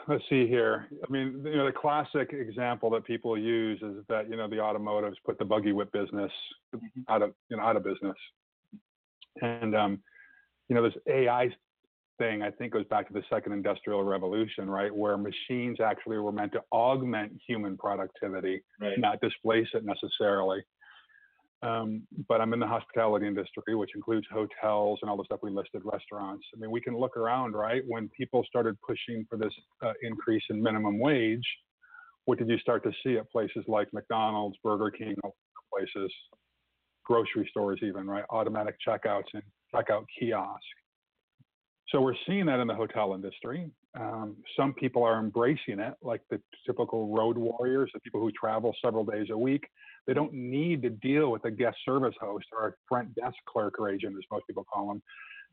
[0.09, 0.89] let's see here.
[1.07, 4.57] I mean, you know, the classic example that people use is that you know the
[4.57, 6.33] automotives put the buggy whip business
[6.75, 7.01] mm-hmm.
[7.09, 8.17] out of you know out of business,
[9.41, 10.03] and um,
[10.69, 11.49] you know this AI
[12.19, 16.33] thing I think goes back to the second industrial revolution, right, where machines actually were
[16.33, 18.99] meant to augment human productivity Right.
[18.99, 20.63] not displace it necessarily.
[21.63, 25.51] Um, but I'm in the hospitality industry, which includes hotels and all the stuff we
[25.51, 26.45] listed, restaurants.
[26.55, 27.83] I mean, we can look around, right?
[27.87, 31.47] When people started pushing for this uh, increase in minimum wage,
[32.25, 35.37] what did you start to see at places like McDonald's, Burger King, all
[35.73, 36.13] places,
[37.13, 38.25] grocery stores, even, right?
[38.31, 39.43] Automatic checkouts and
[39.75, 40.65] checkout kiosks.
[41.91, 43.71] So we're seeing that in the hotel industry.
[44.01, 48.75] Um, some people are embracing it, like the typical road warriors, the people who travel
[48.83, 49.63] several days a week.
[50.07, 53.79] They don't need to deal with a guest service host or a front desk clerk
[53.79, 55.03] or agent, as most people call them.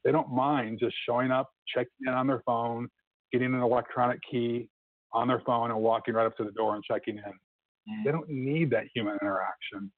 [0.05, 2.87] They don't mind just showing up, checking in on their phone,
[3.33, 4.69] getting an electronic key
[5.11, 8.03] on their phone, and walking right up to the door and checking in.
[8.05, 9.91] They don't need that human interaction.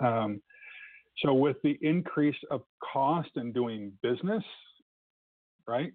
[0.00, 0.40] Um,
[1.24, 4.44] so, with the increase of cost in doing business,
[5.66, 5.92] right?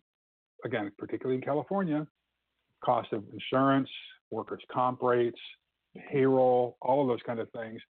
[0.65, 2.05] Again, particularly in California,
[2.83, 3.89] cost of insurance,
[4.31, 5.39] workers' comp rates,
[6.11, 7.81] payroll, all of those kind of things.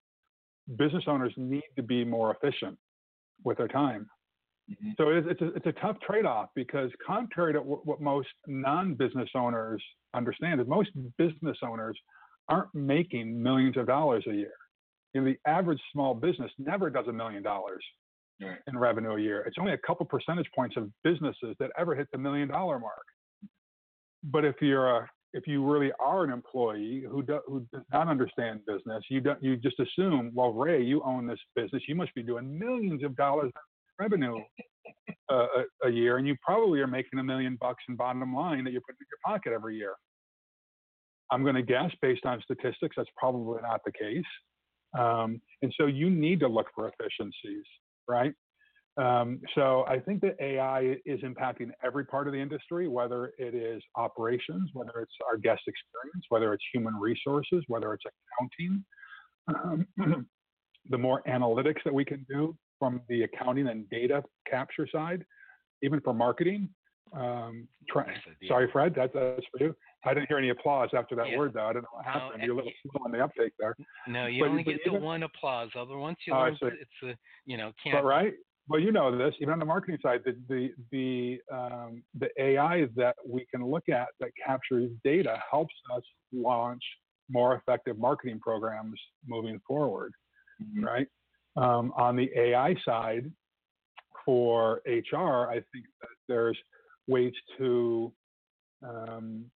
[0.77, 2.79] business owners need to be more efficient
[3.45, 4.09] with their time.
[4.71, 4.97] Mhm.
[4.97, 8.29] So it's, it's, a, it's a tough trade off because, contrary to what, what most
[8.47, 9.83] non business owners
[10.15, 11.99] understand, is most business owners
[12.49, 14.53] aren't making millions of dollars a year.
[15.15, 17.85] You know, the average small business never does a million dollars
[18.41, 18.59] Right.
[18.67, 19.43] in revenue a year.
[19.43, 23.05] It's only a couple percentage points of businesses that ever hit the million dollar mark.
[24.25, 28.09] But if you're a if you really are an employee who do, who does not
[28.09, 32.15] understand business, you don't you just assume, well, Ray, you own this business, you must
[32.15, 34.43] be doing millions of dollars in revenue
[35.31, 38.65] uh, a, a year, and you probably are making a million bucks in bottom line
[38.65, 39.95] that you're putting in your pocket every year.
[41.31, 44.25] I'm going to guess, based on statistics, that's probably not the case.
[44.99, 47.65] Um, and so you need to look for efficiencies,
[48.09, 48.35] right?
[48.99, 53.55] Um, so I think that AI is impacting every part of the industry, whether it
[53.55, 58.05] is operations, whether it's our guest experience, whether it's human resources, whether it's
[58.39, 58.85] accounting.
[59.99, 60.27] Um,
[60.91, 65.25] the more analytics that we can do from the accounting and data capture side,
[65.83, 66.69] even for marketing.
[67.15, 68.07] Um, try,
[68.49, 69.77] sorry, Fred, that, that's for you.
[70.05, 71.39] I didn't hear any applause after that Yeah.
[71.39, 71.67] word, though.
[71.67, 72.43] I don't know what No, happened.
[72.43, 73.77] You're a little slow on the uptake there.
[74.09, 75.71] No, you But- only but get the one applause.
[75.77, 78.05] Other once you Oh, it's a you know can't.
[78.05, 78.35] right,
[78.69, 79.35] well, you know this.
[79.41, 83.89] Even on the marketing side, the the the um, the AI that we can look
[83.89, 86.83] at that captures data helps us launch
[87.29, 90.13] more effective marketing programs moving forward.
[90.63, 90.85] Mhm.
[90.85, 91.09] Right.
[91.57, 93.31] Um, on the AI side,
[94.25, 96.59] for HR, I think that there's
[97.09, 98.13] ways to
[98.83, 99.51] um,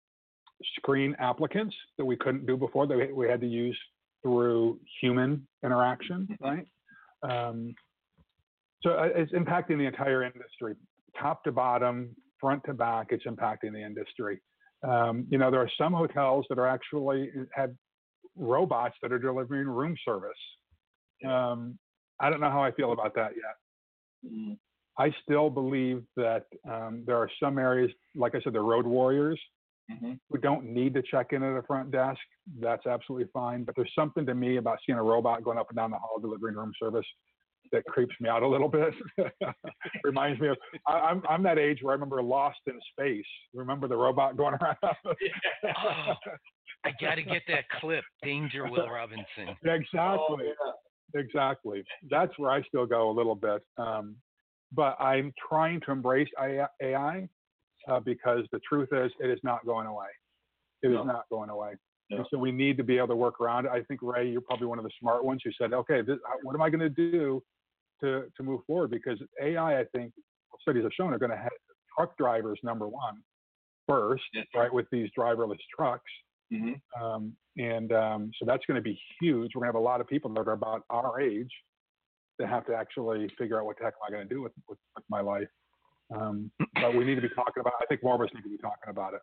[0.77, 3.79] screen applicants that we couldn't do before that we- had to use
[4.23, 6.67] through human interaction, right?
[7.23, 7.75] Um,
[8.83, 10.75] so uh, it's impacting the entire industry,
[11.19, 13.09] top to bottom, front to back.
[13.11, 14.41] It's impacting the industry.
[14.83, 17.73] Um, you know, there are some hotels that are actually have
[18.37, 20.39] robots that are delivering room service.
[21.27, 21.79] Um,
[22.21, 24.31] I don't know how I feel about that yet.
[24.33, 24.59] Mhm.
[24.99, 29.41] I still believe that um, there are some areas, like I said, the road warriors
[29.91, 30.19] Mhm.
[30.31, 32.21] who don't need to check in at a front desk.
[32.59, 33.65] That's absolutely fine.
[33.65, 36.19] But there's something to me about seeing a robot going up and down the hall
[36.21, 37.07] delivering room service
[37.73, 38.95] that creeps me out a little bit.
[40.05, 43.27] Reminds me of I, I'm I'm that age where I remember Lost in Space.
[43.55, 44.77] Remember the robot going around?
[45.65, 46.15] Oh,
[46.85, 48.05] I got to get that clip.
[48.23, 49.27] Danger, Will Robinson.
[49.65, 49.99] exactly.
[49.99, 51.21] Oh, yeah.
[51.21, 51.85] Exactly.
[52.09, 53.63] That's where I still go a little bit.
[53.79, 54.17] Um,
[54.73, 57.29] but I'm trying to embrace AI AI,
[57.89, 60.09] uh, because the truth is, it is not going away.
[60.83, 61.05] It is No.
[61.05, 61.75] not going away.
[62.11, 62.19] No.
[62.19, 63.71] And so we need to be able to work around it.
[63.73, 66.55] I think Ray, you're probably one of the smart ones who said, okay, this, what
[66.55, 67.43] am I going to do
[68.01, 68.91] to to move forward?
[68.91, 70.13] Because AI, I think
[70.61, 71.51] studies have shown are going to have
[71.97, 73.23] truck drivers number one
[73.89, 74.43] first, Yeah.
[74.55, 76.11] right, with these driverless trucks.
[76.53, 76.81] Mhm.
[77.01, 79.55] Um, and um, so that's going to be huge.
[79.55, 81.53] We're going to have a lot of people that are about our age
[82.39, 84.53] that have to actually figure out what the heck am I going to do with,
[84.69, 85.49] with, with my life.
[86.15, 87.75] Um, but we need to be talking about.
[87.81, 89.21] I think more of us need to be talking about it.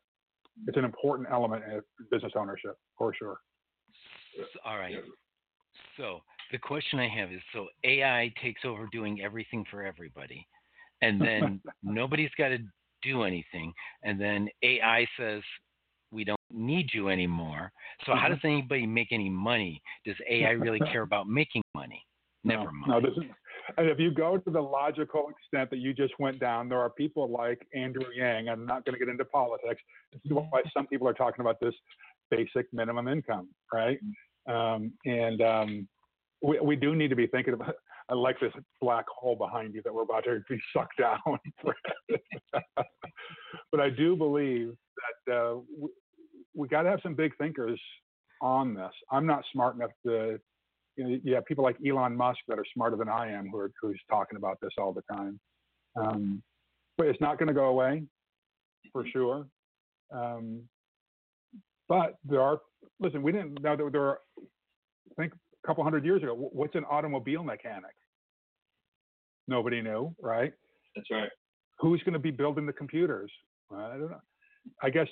[0.67, 3.37] It's an important element in business ownership for sure.
[4.65, 4.95] All right.
[5.97, 6.19] So
[6.51, 10.47] the question I have is: so AI takes over doing everything for everybody,
[11.01, 12.59] and then nobody's got to
[13.01, 15.41] do anything, and then AI says
[16.11, 17.71] we don't need you anymore.
[18.05, 18.35] So how Mhm.
[18.35, 19.81] does anybody make any money?
[20.05, 22.05] Does AI really care about making money?
[22.43, 23.03] Never no, mind.
[23.03, 23.31] No, this is,
[23.77, 26.89] and if you go to the logical extent that you just went down, there are
[26.89, 28.49] people like Andrew Yang.
[28.49, 29.81] I'm not going to get into politics.
[30.11, 31.73] This is why some people are talking about this
[32.29, 33.99] basic minimum income, right?
[34.49, 35.87] Um, and um,
[36.41, 37.75] we, we do need to be thinking about.
[38.09, 41.39] I like this black hole behind you that we're about to be sucked down.
[43.71, 44.73] but I do believe
[45.27, 45.89] that uh, we,
[46.53, 47.79] we got to have some big thinkers
[48.41, 48.91] on this.
[49.09, 50.37] I'm not smart enough to
[50.95, 53.57] you know, you have people like Elon Musk that are smarter than I am who
[53.57, 55.39] are who's talking about this all the time.
[55.95, 56.43] Um,
[56.97, 58.03] but it's not going to go away
[58.91, 59.47] for sure.
[60.13, 60.61] Um,
[61.89, 62.59] but there are
[62.99, 66.75] listen, we didn't know that there are I think a couple hundred years ago, what's
[66.75, 67.95] an automobile mechanic?
[69.47, 70.53] Nobody knew, right?
[70.95, 71.29] That's right.
[71.79, 73.31] Who's going to be building the computers?
[73.71, 74.21] I don't know.
[74.81, 75.07] I guess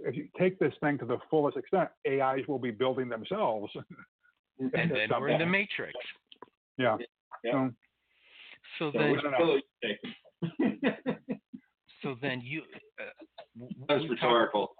[0.00, 3.72] if you take this thing to the fullest extent, AIs will be building themselves.
[4.60, 5.94] and then we're in the matrix.
[6.76, 6.96] yeah.
[7.44, 7.52] Yeah.
[7.52, 7.70] So,
[8.78, 11.14] So So then, which pill are you
[12.02, 12.62] so then you.
[13.00, 13.04] Uh,
[13.58, 14.74] w- That's we've talked- rhetorical.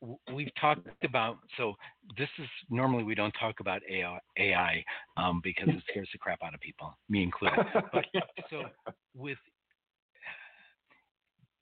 [0.00, 1.74] w- we've talked about so
[2.18, 4.84] this is normally we don't talk about AI, AI
[5.16, 7.64] um, because it scares the crap out of people, me included.
[7.92, 8.04] But
[8.50, 8.62] so
[9.14, 9.38] with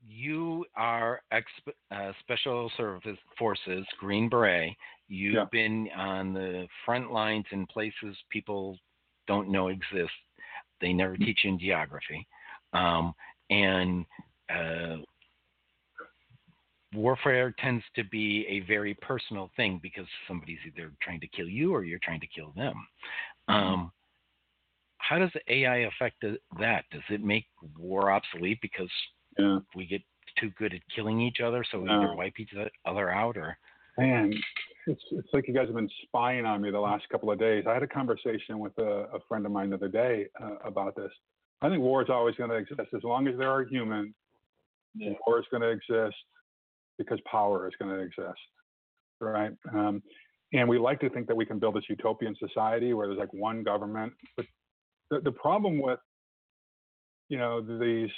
[0.07, 1.47] you are ex
[1.91, 4.74] uh, special service forces Green Beret,
[5.09, 5.46] You've Yeah.
[5.50, 8.78] been on the front lines in places people
[9.26, 10.12] don't know exist.
[10.80, 11.24] They never Mm-hmm.
[11.24, 12.26] teach in geography.
[12.72, 13.14] Um,
[13.50, 14.06] and
[14.50, 14.98] uh,
[16.94, 21.74] warfare tends to be a very personal thing because somebody's either trying to kill you
[21.74, 22.86] or you're trying to kill them.
[23.48, 23.54] Mm-hmm.
[23.54, 23.92] Um,
[24.98, 26.22] how does AI affect
[26.59, 26.84] that?
[26.90, 27.46] Does it make
[27.78, 28.90] war obsolete because
[29.38, 29.61] Yeah.
[29.74, 30.02] we get
[30.36, 32.52] too good at killing each other, so we either wipe each
[32.84, 33.59] other out or?
[33.96, 34.32] Man,
[34.89, 37.64] it's it's like you guys have been spying on me the last couple of days.
[37.68, 40.97] I had a conversation with a, a friend of mine the other day uh, about
[40.97, 41.11] this.
[41.61, 44.14] I think war is always going to exist as long as there are humans.
[44.95, 45.12] Yeah.
[45.26, 46.16] War is going to exist
[46.97, 48.41] because power is going to exist,
[49.20, 49.53] right?
[49.72, 50.03] Um,
[50.53, 53.32] and we like to think that we can build this utopian society where there's like
[53.34, 54.47] one government, but
[55.11, 56.01] the, the problem with
[57.28, 58.11] you know these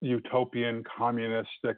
[0.00, 1.76] utopian communistic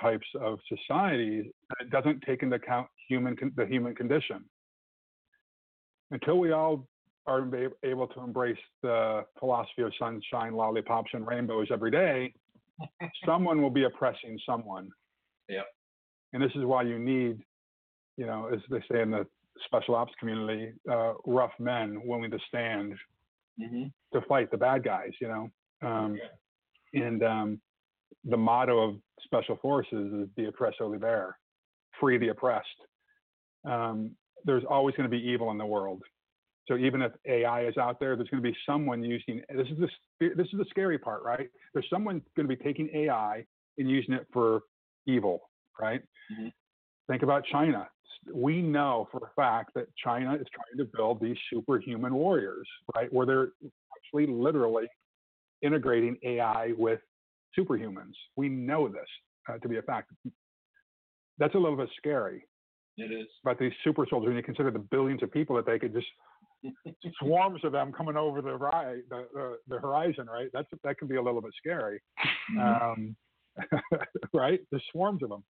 [0.00, 1.44] types of societies
[1.80, 4.44] it doesn't take into account human con- the human condition
[6.10, 6.86] until we all
[7.26, 7.48] are
[7.84, 12.32] able to embrace the philosophy of sunshine lollipops and rainbows every day
[13.26, 14.88] someone will be oppressing someone
[15.48, 15.66] Yep.
[16.32, 17.38] and this is why you need
[18.16, 19.26] you know as they say in the
[19.66, 22.94] special ops community uh, rough men willing to stand
[23.60, 25.50] hmm to fight the bad guys, you know.
[25.82, 26.18] Um,
[26.92, 27.60] And um,
[28.24, 31.38] the motto of special forces is "De oppresso liber,"
[32.00, 32.68] free the oppressed.
[33.64, 36.02] Um, there's always going to be evil in the world.
[36.68, 39.42] So even if AI is out there, there's going to be someone using.
[39.48, 39.88] This is the
[40.34, 41.48] this is the scary part, right?
[41.72, 43.44] There's someone going to be taking AI
[43.78, 44.62] and using it for
[45.06, 45.50] evil,
[45.80, 46.02] right?
[46.30, 46.52] Mhm.
[47.08, 47.90] Think about China.
[48.32, 53.12] We know for a fact that China is trying to build these superhuman warriors, right?
[53.12, 53.52] Where they're
[53.96, 54.88] actually literally
[55.62, 57.00] integrating AI with
[57.58, 58.14] superhumans.
[58.36, 59.08] We know this
[59.48, 60.10] uh, to be a fact.
[61.38, 62.46] That's a little bit scary
[62.98, 63.26] It is.
[63.44, 66.06] about these super soldiers when you consider the billions of people that they could just
[67.20, 70.48] swarms of them coming over the, ri- the, the, the horizon, right?
[70.52, 72.00] That's that can be a little bit scary,
[72.60, 73.16] um,
[74.32, 74.60] right?
[74.70, 75.44] There's swarms of them.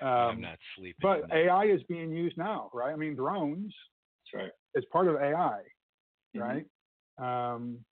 [0.00, 0.94] I'm Um, not sleeping.
[1.00, 1.46] but tonight.
[1.46, 2.92] AI is being used now, right?
[2.92, 3.72] I mean, drones
[4.32, 4.52] That's right.
[4.74, 5.62] is part of AI,
[6.36, 6.40] Mhm.
[7.18, 7.44] right?
[7.54, 7.84] Um,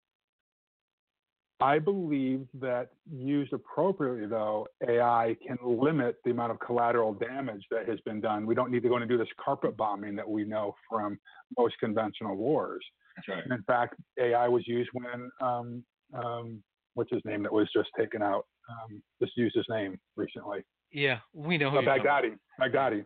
[1.62, 7.88] I believe that used appropriately, though, AI can limit the amount of collateral damage that
[7.90, 8.46] has been done.
[8.46, 11.20] We don't need to go and do this carpet bombing that we know from
[11.58, 12.84] most conventional wars.
[13.18, 13.44] That's right.
[13.58, 15.84] In fact, AI was used when, um,
[16.14, 18.46] um, what's his name that was just taken out?
[18.70, 20.64] Um, just used his name recently.
[20.92, 21.70] yeah, we know.
[21.72, 22.24] who Uh, you're talking about.
[22.24, 23.02] Baghdadi.
[23.02, 23.06] Baghdadi.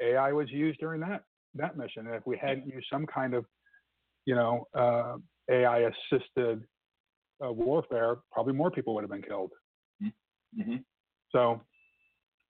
[0.00, 1.24] AI was used during that
[1.54, 2.06] that mission.
[2.06, 3.44] And if we hadn't used some kind of,
[4.24, 5.16] you know, uh,
[5.50, 6.64] AI assisted
[7.44, 9.52] uh, warfare, probably more people would have been killed.
[10.54, 10.76] hmm
[11.32, 11.60] So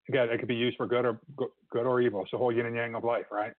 [0.08, 1.20] again, it could be used for good or
[1.70, 2.22] good or evil.
[2.22, 3.52] It's the whole yin and yang of life, right?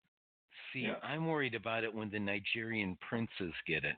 [0.71, 0.95] See, Yeah.
[1.01, 3.95] I'm worried about it when the Nigerian princes get it.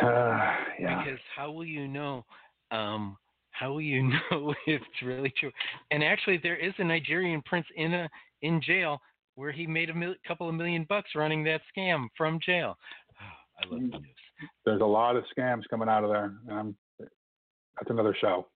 [0.00, 1.04] Uh, yeah.
[1.04, 2.24] Because how will you know?
[2.70, 3.16] Um,
[3.50, 5.50] how will you know if it's really true?
[5.90, 8.08] And actually, there is a Nigerian prince in a
[8.42, 9.00] in jail
[9.36, 12.76] where he made a mil- couple of million bucks running that scam from jail.
[13.62, 13.92] I love Mm.
[13.92, 14.16] the news.
[14.64, 16.34] There's a lot of scams coming out of there.
[16.50, 18.46] Um, that's another show.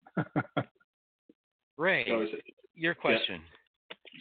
[1.76, 2.26] Ray, So
[2.74, 3.40] your question.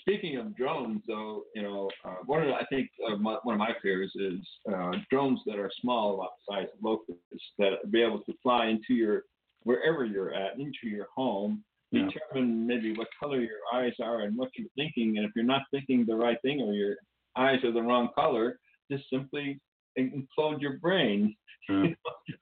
[0.01, 3.55] Speaking of drones, though, you know, uh, one of the, I think uh, my, one
[3.55, 4.39] of my fears is
[4.73, 7.21] uh, drones that are small, about the size of locusts,
[7.57, 9.23] that be able to fly into your
[9.63, 12.07] wherever you're at, into your home, Yeah.
[12.07, 15.63] determine maybe what color your eyes are and what you're thinking, and if you're not
[15.71, 16.95] thinking the right thing or your
[17.35, 18.59] eyes are the wrong color,
[18.89, 19.59] just simply
[19.97, 21.35] implode your brain.
[21.69, 21.87] Yeah.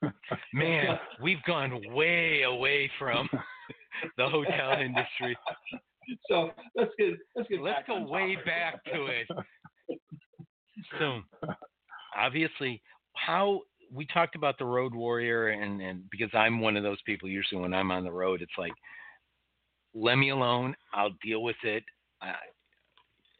[0.53, 3.27] Man, we've gone way away from
[4.17, 5.37] the hotel industry.
[6.29, 8.45] So let's get let's get Let's back go on way topic.
[8.45, 9.27] back to it.
[10.99, 11.21] So,
[12.17, 12.81] obviously,
[13.15, 17.29] how we talked about the road warrior, and and because I'm one of those people.
[17.29, 18.73] Usually, when I'm on the road, it's like,
[19.93, 20.75] let me alone.
[20.93, 21.83] I'll deal with it.
[22.21, 22.33] I,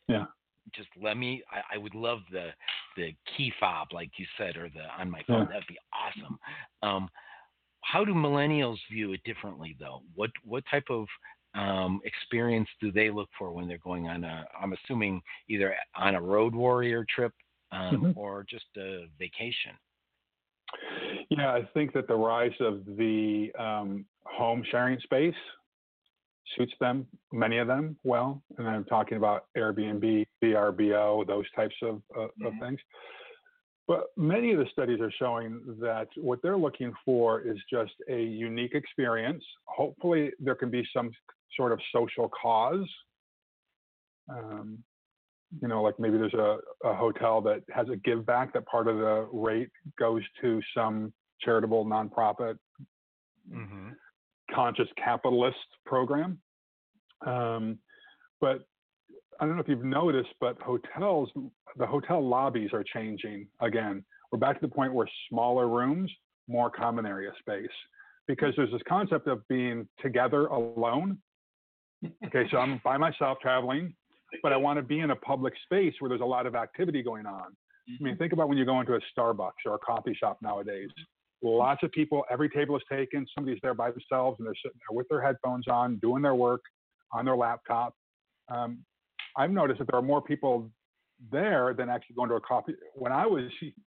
[0.08, 0.26] Yeah.
[0.74, 1.44] Just let me.
[1.52, 2.50] I, I would love the
[2.96, 5.42] the key fob, like you said, or the on my phone.
[5.42, 5.54] Yeah.
[5.54, 6.40] That'd be awesome.
[6.82, 7.10] Um,
[7.82, 10.02] how do millennials view it differently, though?
[10.16, 11.06] What what type of
[11.54, 14.46] um, experience do they look for when they're going on a?
[14.60, 17.34] I'm assuming either on a road warrior trip
[17.72, 18.18] um, Mhm.
[18.18, 19.78] or just a vacation.
[21.30, 25.36] Yeah, I think that the rise of the um, home sharing space
[26.56, 28.42] suits them, many of them, well.
[28.58, 32.60] And I'm talking about Airbnb, VRBO, those types of, uh, of Mhm.
[32.60, 32.80] things.
[33.88, 38.24] But many of the studies are showing that what they're looking for is just a
[38.24, 39.46] unique experience.
[39.66, 41.12] Hopefully, there can be some
[41.56, 42.88] sort of social cause.
[44.28, 44.84] Um,
[45.62, 48.88] you know, like maybe there's a, a hotel that has a give back that part
[48.88, 52.58] of the rate goes to some charitable nonprofit
[53.52, 53.90] hmm
[54.56, 56.40] conscious capitalist program.
[57.26, 57.78] Um,
[58.42, 58.66] but
[59.40, 61.30] I don't know if you've noticed, but hotels,
[61.78, 64.04] the hotel lobbies are changing again.
[64.32, 66.12] We're back to the point where smaller rooms,
[66.48, 67.68] more common area space,
[68.28, 71.18] because there's this concept of being together alone.
[72.26, 73.94] Okay, so I'm by myself traveling,
[74.44, 77.02] but I want to be in a public space where there's a lot of activity
[77.04, 77.56] going on.
[77.88, 78.04] I Mm-hmm.
[78.04, 80.90] mean, think about when you go into a Starbucks or a coffee shop nowadays.
[81.44, 83.26] Lots of people, every table is taken.
[83.36, 86.62] Somebody's there by themselves and they're sitting there with their headphones on, doing their work
[87.12, 87.94] on their laptop.
[88.50, 88.84] Um,
[89.38, 90.72] I've noticed that there are more people
[91.32, 92.74] there than actually going to a coffee.
[92.94, 93.52] When I was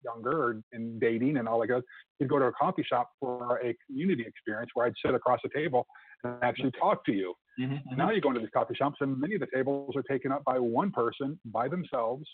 [0.05, 1.83] younger and dating and all that, goes,
[2.19, 5.49] you'd go to a coffee shop for a community experience where I'd sit across a
[5.57, 5.87] table
[6.25, 7.35] and actually talk to you.
[7.59, 7.81] Mhm.
[7.97, 10.45] Now you go into these coffee shops and many of the tables are taken up
[10.45, 12.29] by one person by themselves,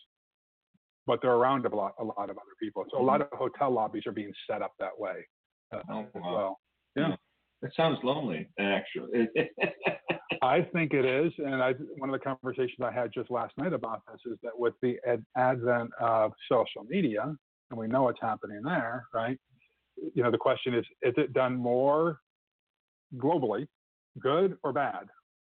[1.07, 2.85] but they're around a lot, a lot of other people.
[2.91, 5.27] So a lot of hotel lobbies are being set up that way
[5.73, 6.61] uh, Oh, as well.
[6.97, 7.17] Yeah.
[7.63, 9.29] It sounds lonely, actually.
[10.43, 13.73] I think it is, and I one of the conversations I had just last night
[13.73, 17.35] about this is that with the ad- advent of social media,
[17.71, 19.39] and we know what's happening there, right?
[20.15, 22.21] You know, the question is: Is it done more
[23.17, 23.67] globally,
[24.21, 25.07] good or bad?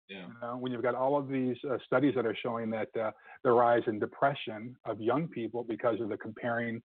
[0.09, 0.53] Yeah.
[0.55, 3.11] When you've got all of these uh, studies that are showing that uh,
[3.43, 6.81] the rise in depression of young people because of the comparing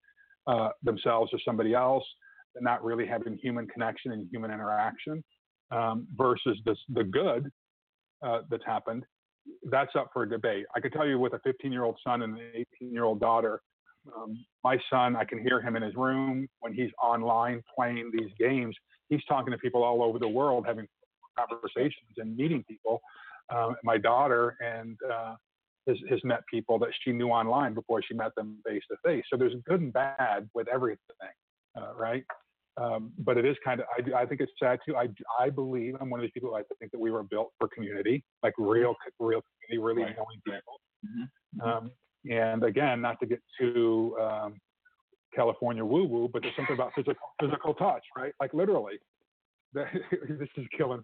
[0.47, 2.05] uh, themselves to somebody else,
[2.61, 5.25] not really having human connection and human interaction,
[5.71, 7.51] um, versus this, the good
[8.23, 9.05] uh, that's happened,
[9.71, 10.67] that's up for debate.
[10.77, 13.61] I could tell you with a 15-year-old son and an 18-year-old daughter,
[14.15, 18.31] um, my son, I can hear him in his room when he's online playing these
[18.39, 18.77] games.
[19.09, 20.87] He's talking to people all over the world, having
[21.39, 23.01] conversations and meeting people.
[23.55, 25.35] Um, my daughter and uh,
[25.87, 29.25] has, has met people that she knew online before she met them face to face.
[29.31, 30.99] So there's good and bad with everything,
[31.79, 32.25] uh, right?
[32.77, 34.97] Um, but it is kind of, I, I think it's sad too.
[34.97, 35.09] I,
[35.39, 37.69] I believe, I'm one of these people, who I think that we were built for
[37.69, 40.17] community, like real, real community, really Right.
[40.17, 40.81] knowing people.
[41.07, 41.67] Mhm.
[41.67, 41.91] Um,
[42.31, 44.55] and again, not to get too um,
[45.35, 48.33] California woo woo, but there's something about physical, physical touch, right?
[48.41, 48.99] Like literally.
[49.75, 51.03] this is killing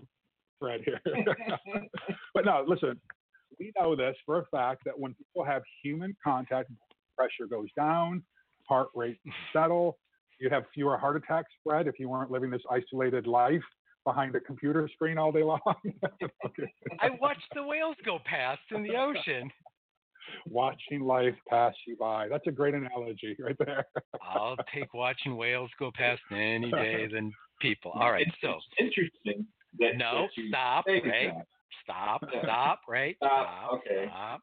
[0.60, 1.00] Fred here.
[2.34, 3.00] but no, listen,
[3.58, 6.70] we know this for a fact that when people have human contact,
[7.16, 8.22] pressure goes down,
[8.68, 9.18] heart rate
[9.52, 9.98] settle.
[10.38, 13.62] You'd have fewer heart attacks, spread if you weren't living this isolated life
[14.06, 15.60] behind a computer screen all day long.
[16.46, 16.72] Okay.
[17.00, 19.50] I watched the whales go past in the ocean.
[20.46, 22.28] Watching life pass you by.
[22.28, 23.84] That's a great analogy right there.
[24.22, 27.90] I'll take watching whales go past any day than people.
[27.92, 29.46] All right, It's- so it's interesting
[29.78, 31.32] that no, that stop, right?
[31.84, 33.16] Stop, stop, right?
[33.16, 34.08] Stop, okay.
[34.08, 34.40] stop.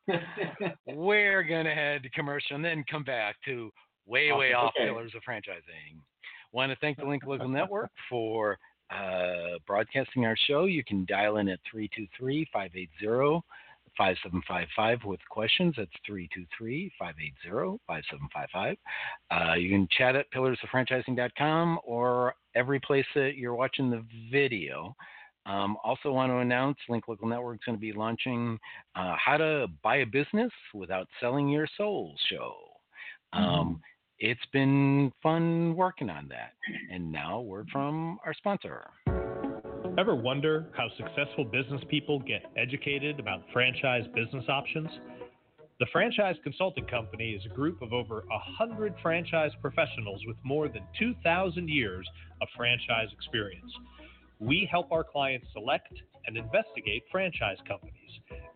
[0.87, 3.71] We're gonna head to commercial and then come back to
[4.05, 5.99] way, way Okay, off pillars of franchising.
[6.51, 8.57] Want to thank the Link Local Network for
[8.89, 10.65] uh, broadcasting our show.
[10.65, 13.41] You can dial in at 323 580
[13.97, 15.73] 5755 with questions.
[15.77, 18.77] That's 323 580 5755.
[19.31, 24.95] Uh, You can chat at pillarsoffranchising.com or every place that you're watching the video.
[25.47, 28.59] Um, also, want to announce Link Local Network is going to be launching
[28.95, 32.53] uh, How to Buy a Business Without Selling Your Soul show.
[33.31, 33.81] Um,
[34.19, 36.53] It's been fun working on that.
[36.91, 38.89] And now, word from our sponsor.
[39.97, 44.89] Ever wonder how successful business people get educated about franchise business options?
[45.79, 50.81] The Franchise Consulting Company is a group of over 100 franchise professionals with more than
[50.97, 52.07] 2,000 years
[52.41, 53.71] of franchise experience.
[54.39, 55.93] We help our clients select
[56.25, 57.93] and investigate franchise companies.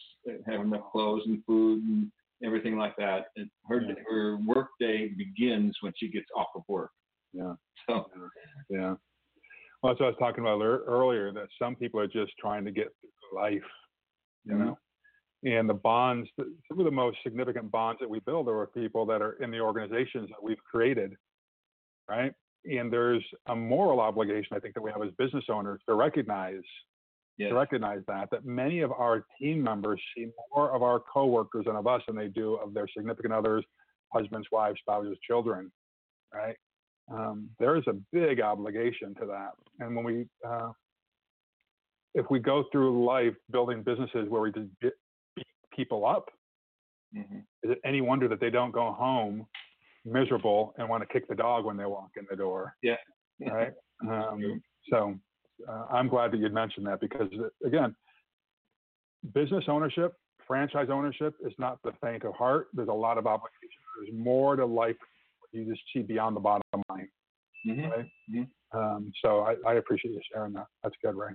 [0.47, 2.11] have enough clothes and food and
[2.45, 3.27] everything like that.
[3.37, 3.95] And her Yeah.
[4.09, 6.91] her work day begins when she gets off of work.
[7.33, 7.55] Yeah.
[7.87, 8.07] So
[8.71, 8.97] Yeah.
[9.83, 11.33] Well, that's what I was talking about ear- earlier.
[11.33, 13.64] That some people are just trying to get through life,
[14.45, 14.59] you Mhm.
[14.59, 14.79] know.
[15.45, 19.05] And the bonds, some of the most significant bonds that we build are with people
[19.07, 21.17] that are in the organizations that we've created,
[22.09, 22.35] right?
[22.67, 26.62] And there's a moral obligation, I think, that we have as business owners to recognize
[27.39, 27.51] yes.
[27.51, 31.77] to recognize that that many of our team members see more of our coworkers and
[31.77, 33.64] of us than they do of their significant others,
[34.12, 35.71] husbands, wives, spouses, children,
[36.33, 36.57] right?
[37.12, 40.73] Um, there is a big obligation to that, and when we, uh,
[42.14, 46.31] if we go through life building businesses where we just beat people up,
[47.14, 47.47] Mhm.
[47.62, 49.47] is it any wonder that they don't go home
[50.07, 52.75] miserable and want to kick the dog when they walk in the door?
[52.83, 52.97] Yeah.
[53.41, 53.73] Right.
[54.07, 55.15] Um, so
[55.67, 57.97] uh, I'm glad that you'd mentioned that because uh, again,
[59.33, 60.13] business ownership,
[60.47, 62.69] franchise ownership is not the faint of heart.
[62.75, 63.81] There's a lot of obligation.
[63.99, 64.97] There's more to life.
[65.53, 67.09] You just see beyond the bottom line.
[67.67, 67.91] Mhm.
[67.91, 68.11] Right.
[68.31, 68.49] Mhm.
[68.73, 70.67] Um, so I, I appreciate you sharing that.
[70.83, 71.33] That's good, Ray.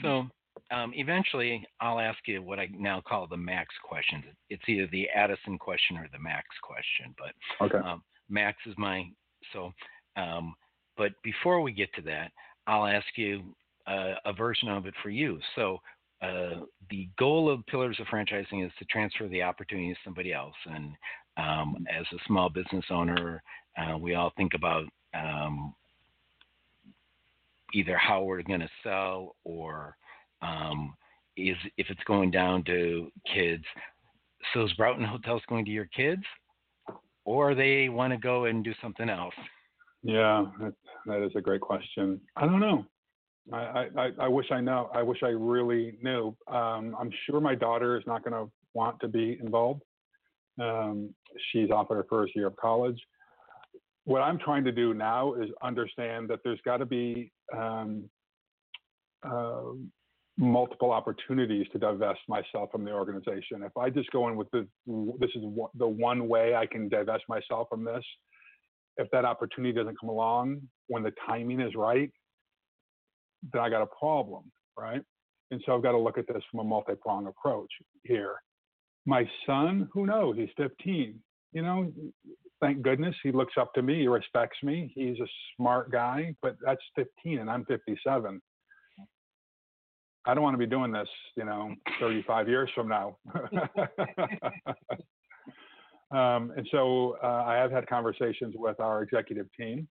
[0.00, 0.26] So
[0.72, 4.24] um, eventually, I'll ask you what I now call the max question.
[4.50, 7.78] It's either the Addison question or the max question, but Okay.
[7.86, 9.08] um, max is my
[9.52, 9.72] so.
[10.16, 10.54] Um,
[10.96, 12.32] but before we get to that,
[12.66, 13.54] I'll ask you
[13.86, 15.38] uh, a version of it for you.
[15.56, 15.78] So.
[16.22, 20.54] Uh, the goal of Pillars of Franchising is to transfer the opportunity to somebody else.
[20.66, 20.94] And
[21.36, 23.42] um, as a small business owner,
[23.76, 25.74] uh, we all think about um,
[27.74, 29.96] either how we're going to sell or
[30.42, 30.94] um,
[31.36, 33.64] is if it's going down to kids.
[34.52, 36.22] So is Broughton Hotels going to your kids,
[37.24, 39.34] or they want to go and do something else?
[40.02, 40.74] Yeah, that,
[41.06, 42.20] that is a great question.
[42.36, 42.84] I don't know.
[43.52, 44.90] I, I, I wish I know.
[44.94, 46.36] I wish I really knew.
[46.48, 49.82] Um, I'm sure my daughter is not going to want to be involved.
[50.60, 51.14] Um,
[51.50, 53.00] she's off at her first year of college.
[54.04, 58.08] What I'm trying to do now is understand that there's got to be um,
[59.24, 59.62] uh,
[60.38, 63.62] multiple opportunities to divest myself from the organization.
[63.62, 64.66] If I just go in with the
[65.20, 65.42] this is
[65.74, 68.04] the one way I can divest myself from this,
[68.96, 72.10] if that opportunity doesn't come along when the timing is right,
[73.52, 75.02] then I got a problem, right?
[75.50, 77.70] And so I've got to look at this from a multi-pronged approach
[78.04, 78.36] here.
[79.04, 80.36] My son, who knows?
[80.36, 81.18] He's 15.
[81.52, 81.92] You know,
[82.62, 84.00] thank goodness he looks up to me.
[84.00, 84.92] He respects me.
[84.94, 85.26] He's a
[85.56, 88.40] smart guy, but that's 15 and I'm 57.
[90.24, 93.16] I don't want to be doing this, you know, 35 years from now.
[96.10, 99.88] um, and so uh, I have had conversations with our executive team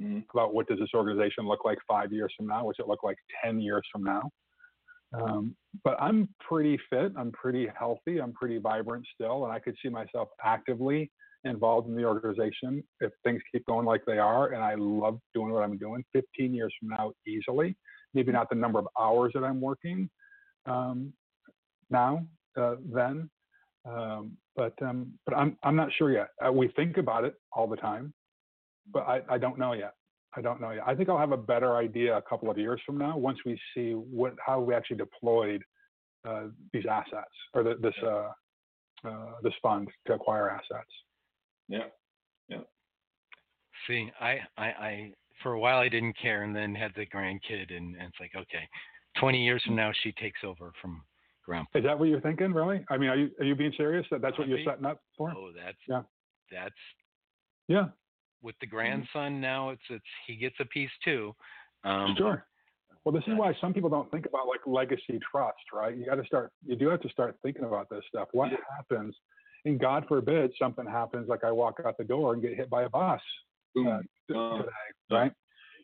[0.00, 0.24] Mhm.
[0.32, 3.16] about what does this organization look like five years from now, what's it look like
[3.44, 4.30] 10 years from now.
[5.12, 5.54] Um,
[5.84, 9.90] but I'm pretty fit, I'm pretty healthy, I'm pretty vibrant still, and I could see
[9.90, 11.10] myself actively
[11.44, 15.52] involved in the organization if things keep going like they are, and I love doing
[15.52, 16.02] what I'm doing.
[16.14, 17.76] 15 years from now, easily.
[18.14, 20.08] Maybe not the number of hours that I'm working
[20.66, 21.12] um,
[21.90, 23.30] now, uh, then,
[23.84, 26.28] um, but um, but I'm I'm not sure yet.
[26.44, 28.12] Uh, we think about it all the time,
[28.92, 29.94] but I, I don't know yet.
[30.36, 30.84] I don't know yet.
[30.86, 33.58] I think I'll have a better idea a couple of years from now once we
[33.74, 35.62] see what how we actually deployed
[36.26, 38.30] uh, these assets or the, this uh,
[39.04, 40.90] uh, this fund to acquire assets.
[41.68, 41.86] Yeah,
[42.48, 42.58] yeah.
[43.86, 45.12] See, I, I, I,
[45.42, 48.32] for a while I didn't care, and then had the grandkid, and, and it's like,
[48.36, 48.68] okay,
[49.20, 51.02] 20 years from now she takes over from
[51.44, 51.78] grandpa.
[51.78, 52.84] Is that what you're thinking, really?
[52.88, 54.06] I mean, are you are you being serious?
[54.10, 55.32] That that's what you're setting up for?
[55.36, 56.02] Oh, that's Yeah.
[56.50, 56.74] that's
[57.68, 57.88] Yeah,
[58.42, 59.70] with the grandson now.
[59.70, 61.34] It's it's he gets a piece too.
[61.84, 62.46] Um, sure.
[63.04, 65.96] Well, this is why some people don't think about like legacy trust, right?
[65.96, 66.52] You got to start.
[66.64, 68.28] You do have to start thinking about this stuff.
[68.32, 69.16] What happens?
[69.64, 72.82] And God forbid something happens, like I walk out the door and get hit by
[72.82, 73.20] a bus.
[73.76, 74.00] Uh,
[74.32, 74.68] today,
[75.10, 75.32] right?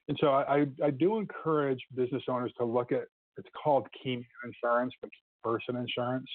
[0.08, 3.02] And so I, I do encourage business owners to look at
[3.36, 5.10] it's called key insurance, but
[5.44, 6.28] person insurance.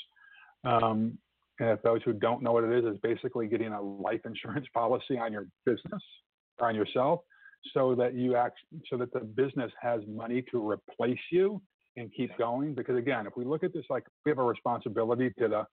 [0.63, 1.17] Um,
[1.59, 4.65] and if those who don't know what it is, it's basically getting a life insurance
[4.73, 6.01] policy on your business
[6.59, 7.21] or on yourself,
[7.73, 8.57] so that you act
[8.89, 11.61] so that the business has money to replace you
[11.97, 12.73] and keep going.
[12.73, 15.65] Because again, if we look at this like we have a responsibility to the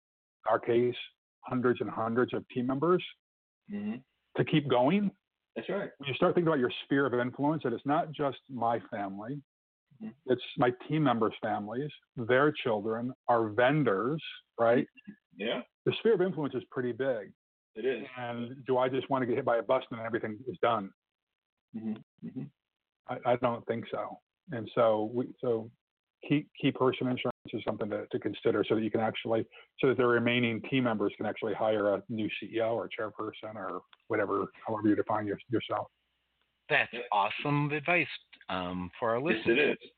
[0.49, 0.95] our case
[1.43, 3.03] hundreds and hundreds of team members
[3.72, 4.01] mhm.
[4.36, 5.11] to keep going
[5.57, 5.91] That's right.
[5.99, 9.43] when you start thinking about your sphere of influence, that it's not just my family,
[10.01, 10.15] Mhm.
[10.27, 14.23] it's my team members' families, their children, our vendors,
[14.59, 14.87] right?
[15.37, 17.33] Yeah, The sphere of influence is pretty big.
[17.77, 18.07] it is.
[18.19, 20.59] And do I just want to get hit by a bus and then everything is
[20.61, 20.93] done?
[21.75, 22.03] Mhm.
[22.23, 22.51] Mhm.
[23.09, 24.21] I, I don't think so.
[24.51, 25.71] And so we so
[26.29, 29.45] key key person insurance is something to, to consider so that you can actually
[29.81, 33.81] so that the remaining team members can actually hire a new CEO or chairperson or
[34.09, 35.87] whatever, however you define your, yourself.
[36.69, 38.07] that's awesome advice
[38.49, 39.59] um, for our Yes, listeners.
[39.59, 39.79] it is.
[39.81, 39.91] Yes,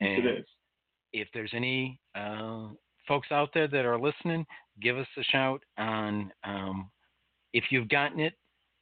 [0.00, 0.46] And it is.
[1.12, 2.68] if there's any uh,
[3.08, 4.46] folks out there that are listening,
[4.80, 6.90] give us a shout on um,
[7.52, 8.34] if you've gotten it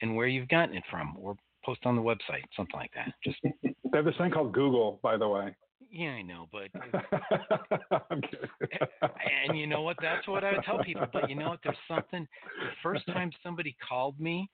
[0.03, 3.12] and where you've gotten it from, or post on the website, something like that.
[3.25, 5.55] Just They have this thing called Google, by the way.
[5.91, 6.70] Yeah, I know, but
[8.22, 8.43] kidding.
[9.49, 9.97] and you know what?
[10.01, 11.07] That's what I would tell people.
[11.12, 11.61] But you know what?
[11.62, 12.26] There's something.
[12.61, 14.49] The first time somebody called me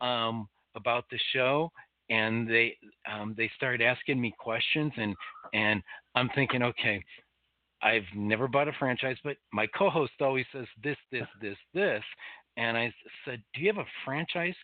[0.00, 1.70] um, about the show,
[2.10, 2.76] and they
[3.10, 5.14] um, they started asking me questions, and
[5.54, 5.82] and
[6.14, 7.02] I'm thinking, okay,
[7.82, 12.02] I've never bought a franchise, but my co-host always says this, this, this, this,
[12.56, 12.92] and I
[13.24, 14.54] said, do you have a franchise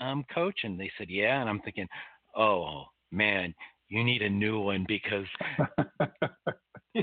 [0.00, 0.60] um, coach?
[0.64, 1.88] And they said, yeah, and I'm thinking,
[2.36, 3.54] oh man,
[3.94, 5.26] you need a new one because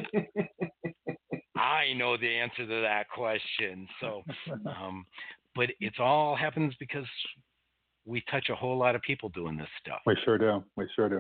[1.56, 3.88] I know the answer to that question.
[4.02, 4.24] So,
[4.66, 5.06] um,
[5.56, 7.06] but it's all happens because
[8.06, 10.00] we touch a whole lot of people doing this stuff.
[10.06, 10.64] we sure do.
[10.76, 11.20] We sure do.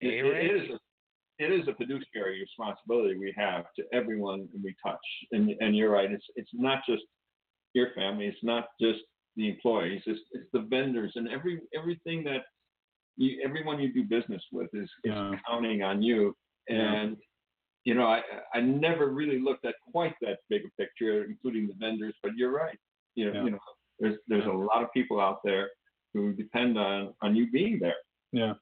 [0.00, 0.46] It, Hey, it Ray?
[0.46, 4.98] is a, it is a fiduciary responsibility we have to everyone we touch.
[5.32, 6.10] And and you're right.
[6.10, 7.02] It's it's not just
[7.74, 8.26] your family.
[8.26, 9.00] It's not just
[9.36, 10.02] the employees.
[10.06, 12.42] It's it's the vendors and every everything that
[13.18, 15.12] you everyone you do business with is, is
[15.46, 16.34] counting on you.
[16.68, 16.76] Yeah.
[16.76, 17.16] And
[17.84, 18.22] you know, I
[18.54, 22.14] I never really looked at quite that big a picture, including the vendors.
[22.22, 22.78] But you're right.
[23.14, 23.44] You know, Yeah.
[23.44, 23.58] you know,
[23.98, 25.70] there's there's a lot of people out there
[26.14, 27.96] who depend on on you being there.
[28.32, 28.54] Yeah.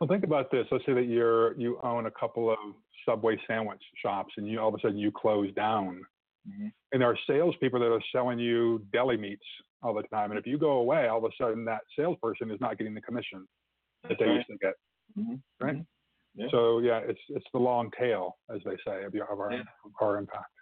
[0.00, 0.66] Well, think about this.
[0.70, 2.58] Let's say that you're you own a couple of
[3.06, 6.02] Subway sandwich shops, and you all of a sudden you close down,
[6.48, 6.72] Mhm.
[6.92, 9.46] and there are salespeople that are selling you deli meats
[9.82, 10.30] all the time.
[10.30, 13.00] And if you go away, all of a sudden that salesperson is not getting the
[13.00, 13.46] commission
[14.08, 14.34] that they Right.
[14.36, 14.74] used to get.
[15.18, 15.42] Mhm.
[15.60, 15.76] Right.
[15.76, 15.86] Mhm.
[16.34, 16.48] Yeah.
[16.50, 19.60] So yeah, it's it's the long tail, as they say, of, your, of our Yeah.
[19.84, 20.52] of our impact.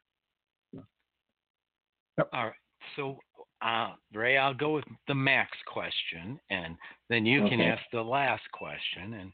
[2.32, 2.52] All right.
[2.96, 3.20] So,
[3.62, 6.76] uh, Ray, I'll go with the max question, and
[7.08, 9.32] then you can ask the last question, and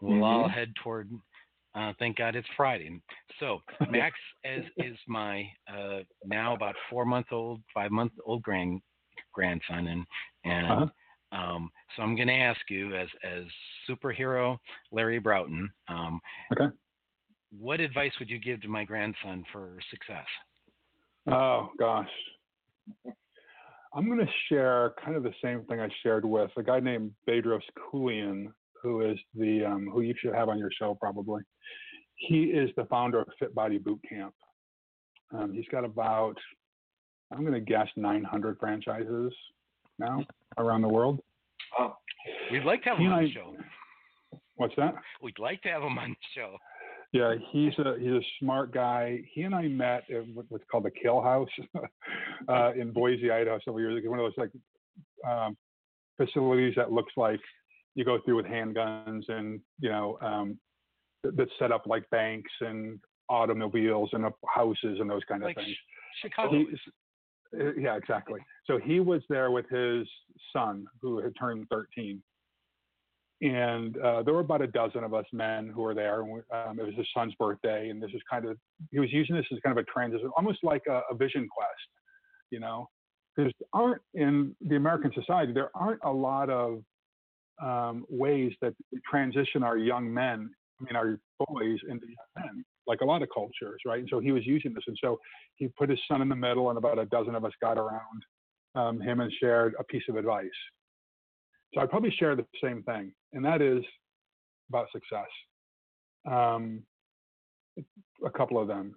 [0.00, 0.50] we'll all Mhm.
[0.50, 1.10] head toward.
[1.74, 3.00] Uh, thank God it's Friday.
[3.38, 3.62] So,
[4.10, 8.80] Max is is my uh, now about four month old, five month old grand
[9.32, 10.06] grandson, and
[10.44, 10.86] and Uh-huh.
[11.32, 13.44] Um, so I'm going to ask you as as
[13.88, 14.58] superhero
[14.90, 15.70] Larry Broughton.
[15.88, 16.20] Um,
[16.52, 16.66] Okay.
[17.58, 20.26] What advice would you give to my grandson for success?
[21.30, 22.08] Oh gosh.
[23.94, 27.12] I'm going to share kind of the same thing I shared with a guy named
[27.28, 28.46] Bedros Keuilian,
[28.82, 31.42] who is the um, who you should have on your show probably.
[32.14, 34.34] He is the founder of Fit Body Boot Camp.
[35.34, 36.36] Um, he's got about
[37.30, 39.32] I'm going to guess 900 franchises
[40.02, 40.24] now
[40.58, 41.20] around the world.
[41.78, 41.94] Oh,
[42.50, 43.56] We'd like to have He him on and the show.
[44.56, 44.94] What's that?
[45.22, 46.56] We'd like to have him on the show.
[47.12, 49.20] Yeah, he's a he's a smart guy.
[49.32, 51.48] He and I met at what's called the Kill House
[52.48, 54.08] uh, in Boise, Idaho, several years ago.
[54.10, 54.50] One of those like
[55.30, 55.56] um,
[56.16, 57.40] facilities that looks like
[57.94, 60.58] you go through with handguns and you know um,
[61.22, 62.98] that's set up like banks and
[63.28, 64.24] automobiles and
[64.54, 65.76] houses and those kind of Like things.
[66.22, 66.58] Chicago.
[66.58, 66.78] He's-
[67.78, 68.40] yeah, exactly.
[68.66, 70.06] So he was there with his
[70.52, 72.22] son, who had turned 13,
[73.42, 76.24] and uh, there were about a dozen of us men who were there.
[76.24, 78.56] We, um, it was his son's birthday, and this is kind of
[78.90, 81.88] he was using this as kind of a transition, almost like a, a vision quest,
[82.50, 82.88] you know,
[83.36, 86.82] because aren't in the American society there aren't a lot of
[87.60, 88.74] um, ways that
[89.08, 90.48] transition our young men,
[90.80, 94.00] I mean our boys into young men, like a lot of cultures, right?
[94.00, 95.18] And so he was using this, and so
[95.56, 98.24] he put his son in the middle, and about a dozen of us got around
[98.74, 100.48] um, him and shared a piece of advice.
[101.74, 103.82] So I'd probably share the same thing, and that is
[104.68, 105.28] about success.
[106.30, 106.82] Um,
[108.24, 108.94] a couple of them.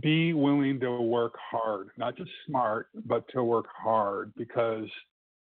[0.00, 4.86] Be willing to work hard, not just smart, but to work hard because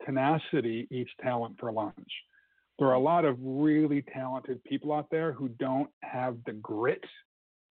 [0.05, 1.93] tenacity eats talent for lunch.
[2.79, 7.03] There are a lot of really talented people out there who don't have the grit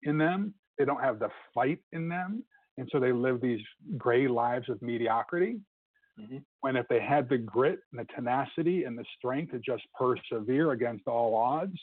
[0.02, 2.44] in them, they don't have the fight in them,
[2.76, 3.64] and so they live these
[3.96, 5.60] gray lives of mediocrity
[6.18, 6.44] Mhm.
[6.60, 10.72] when if they had the grit and the tenacity and the strength to just persevere
[10.72, 11.80] against all odds,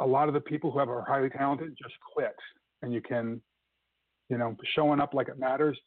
[0.00, 2.36] a lot of the people who have are highly talented just quit.
[2.82, 3.42] And you can,
[4.28, 5.78] you know, showing up like it matters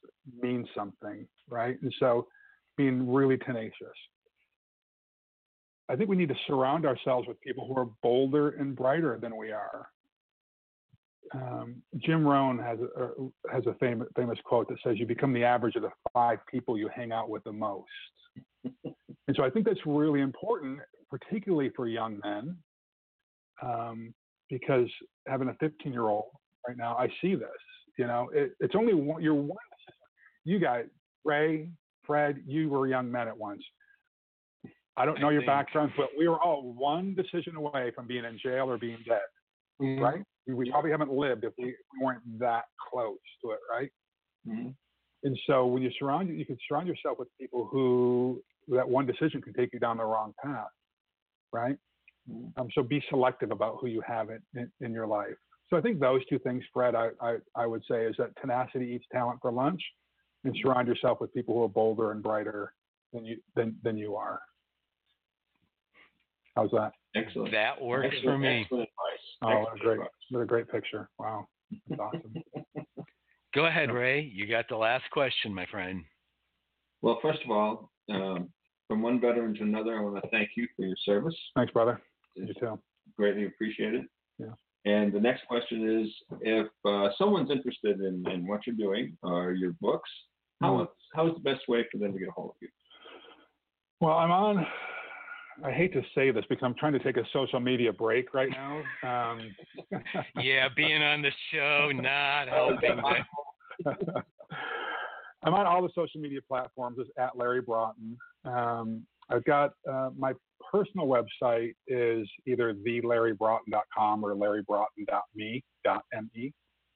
[0.42, 1.82] means something, right?
[1.82, 2.28] And so
[2.76, 3.98] being really tenacious.
[5.90, 9.36] I think we need to surround ourselves with people who are bolder and brighter than
[9.36, 9.90] we are.
[11.34, 13.10] Um, Jim Rohn has a, uh,
[13.52, 16.78] has a famous, famous quote that says, "You become the average of the five people
[16.78, 17.90] you hang out with the most."
[18.84, 20.80] and so I think that's really important,
[21.10, 22.58] particularly for young men,
[23.62, 24.14] um,
[24.50, 24.90] because
[25.28, 26.32] having a 15 year old
[26.68, 27.50] right now, I see this.
[27.98, 29.58] You know, it, it's only one, you're one.
[30.44, 30.86] You guys,
[31.24, 31.70] Ray,
[32.04, 33.64] Fred, you were young men at once.
[34.98, 38.08] I don't I know your think- backgrounds, but we were all one decision away from
[38.08, 39.22] being in jail or being dead
[39.82, 40.04] Mm-hmm.
[40.04, 40.22] right?
[40.46, 43.90] We, we probably haven't lived if we, if we weren't that close to it, right?
[44.48, 44.76] Mhm.
[45.24, 49.42] And so when you surround you can surround yourself with people who that one decision
[49.42, 50.70] can take you down the wrong path,
[51.52, 51.78] right?
[52.30, 52.52] Mhm.
[52.58, 55.36] Um, so be selective about who you have in, in, in your life.
[55.70, 58.86] So I think those two things, Fred, I, I, I would say is that tenacity
[58.94, 59.82] eats talent for lunch,
[60.44, 62.74] and surround yourself with people who are bolder and brighter
[63.14, 64.40] than you than than you are.
[66.56, 66.92] How's that?
[67.16, 67.52] Excellent.
[67.52, 68.62] That works for me.
[68.62, 69.26] Excellent advice.
[69.44, 70.10] Oh, what a great, advice.
[70.30, 71.10] what a great picture!
[71.20, 71.48] Wow,
[71.90, 72.34] that's awesome.
[73.56, 74.22] Go ahead, Ray.
[74.22, 76.04] You got the last question, my friend.
[77.02, 78.50] Well, first of all, um,
[78.88, 81.36] from one veteran to another, I want to thank you for your service.
[81.56, 82.02] Thanks, brother.
[82.36, 82.80] You too.
[83.18, 84.06] Greatly appreciated.
[84.40, 84.54] Yeah.
[84.86, 86.10] And the next question is,
[86.42, 90.10] if uh, someone's interested in, in what you're doing or your books,
[90.62, 90.88] how Mhm.
[91.14, 92.70] how is the best way for them to get a hold of you?
[94.00, 94.66] Well, I'm on.
[95.64, 98.50] I hate to say this because I'm trying to take a social media break right
[98.50, 98.82] now.
[99.04, 99.54] Um,
[100.42, 103.00] Yeah, being on the show not helping.
[105.44, 108.18] I'm on all the social media platforms as at Larry Broughton.
[108.46, 110.34] Um, I've got uh, my
[110.72, 116.54] personal website is either thelarrybroughton.com or larrybroughton.me.me.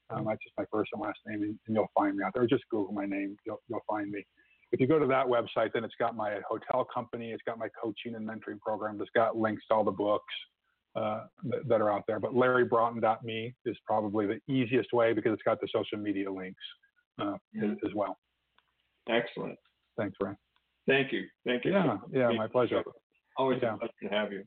[0.08, 2.46] Um, that's just my first and last name, and, and you'll find me out there.
[2.46, 4.24] Just Google my name, you'll, you'll find me.
[4.76, 7.68] If you go to that website, then it's got my hotel company, it's got my
[7.82, 10.34] coaching and mentoring program, it's got links to all the books
[10.94, 12.20] uh, that, that are out there.
[12.20, 16.60] But larrybroughton.me is probably the easiest way because it's got the social media links
[17.18, 18.18] uh, as, as well.
[19.08, 19.56] Excellent.
[19.96, 20.34] Thanks, Ray.
[20.86, 21.22] Thank you.
[21.46, 21.72] Thank you.
[21.72, 22.82] Yeah, yeah, my pleasure.
[23.38, 23.76] Always Yeah.
[23.76, 24.44] a pleasure to have you.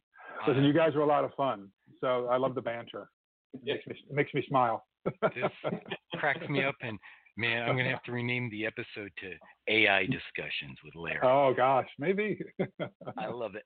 [0.48, 1.70] Listen, you guys are a lot of fun.
[2.02, 3.10] So I love the banter.
[3.56, 4.86] It makes me, it makes me smile.
[5.06, 5.52] This
[6.18, 7.00] cracks me up, and
[7.40, 9.32] man, I'm gonna have to rename the episode to
[9.68, 11.20] AI discussions with Larry.
[11.24, 12.40] oh gosh, maybe.
[13.18, 13.66] I love it.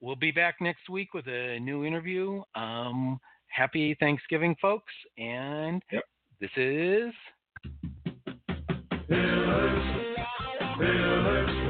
[0.00, 2.40] We'll be back next week with a new interview.
[2.54, 3.18] Um,
[3.48, 6.04] happy Thanksgiving, folks, and Yep.
[6.40, 7.12] this is.
[9.08, 10.16] Billers,
[10.78, 11.67] Billers,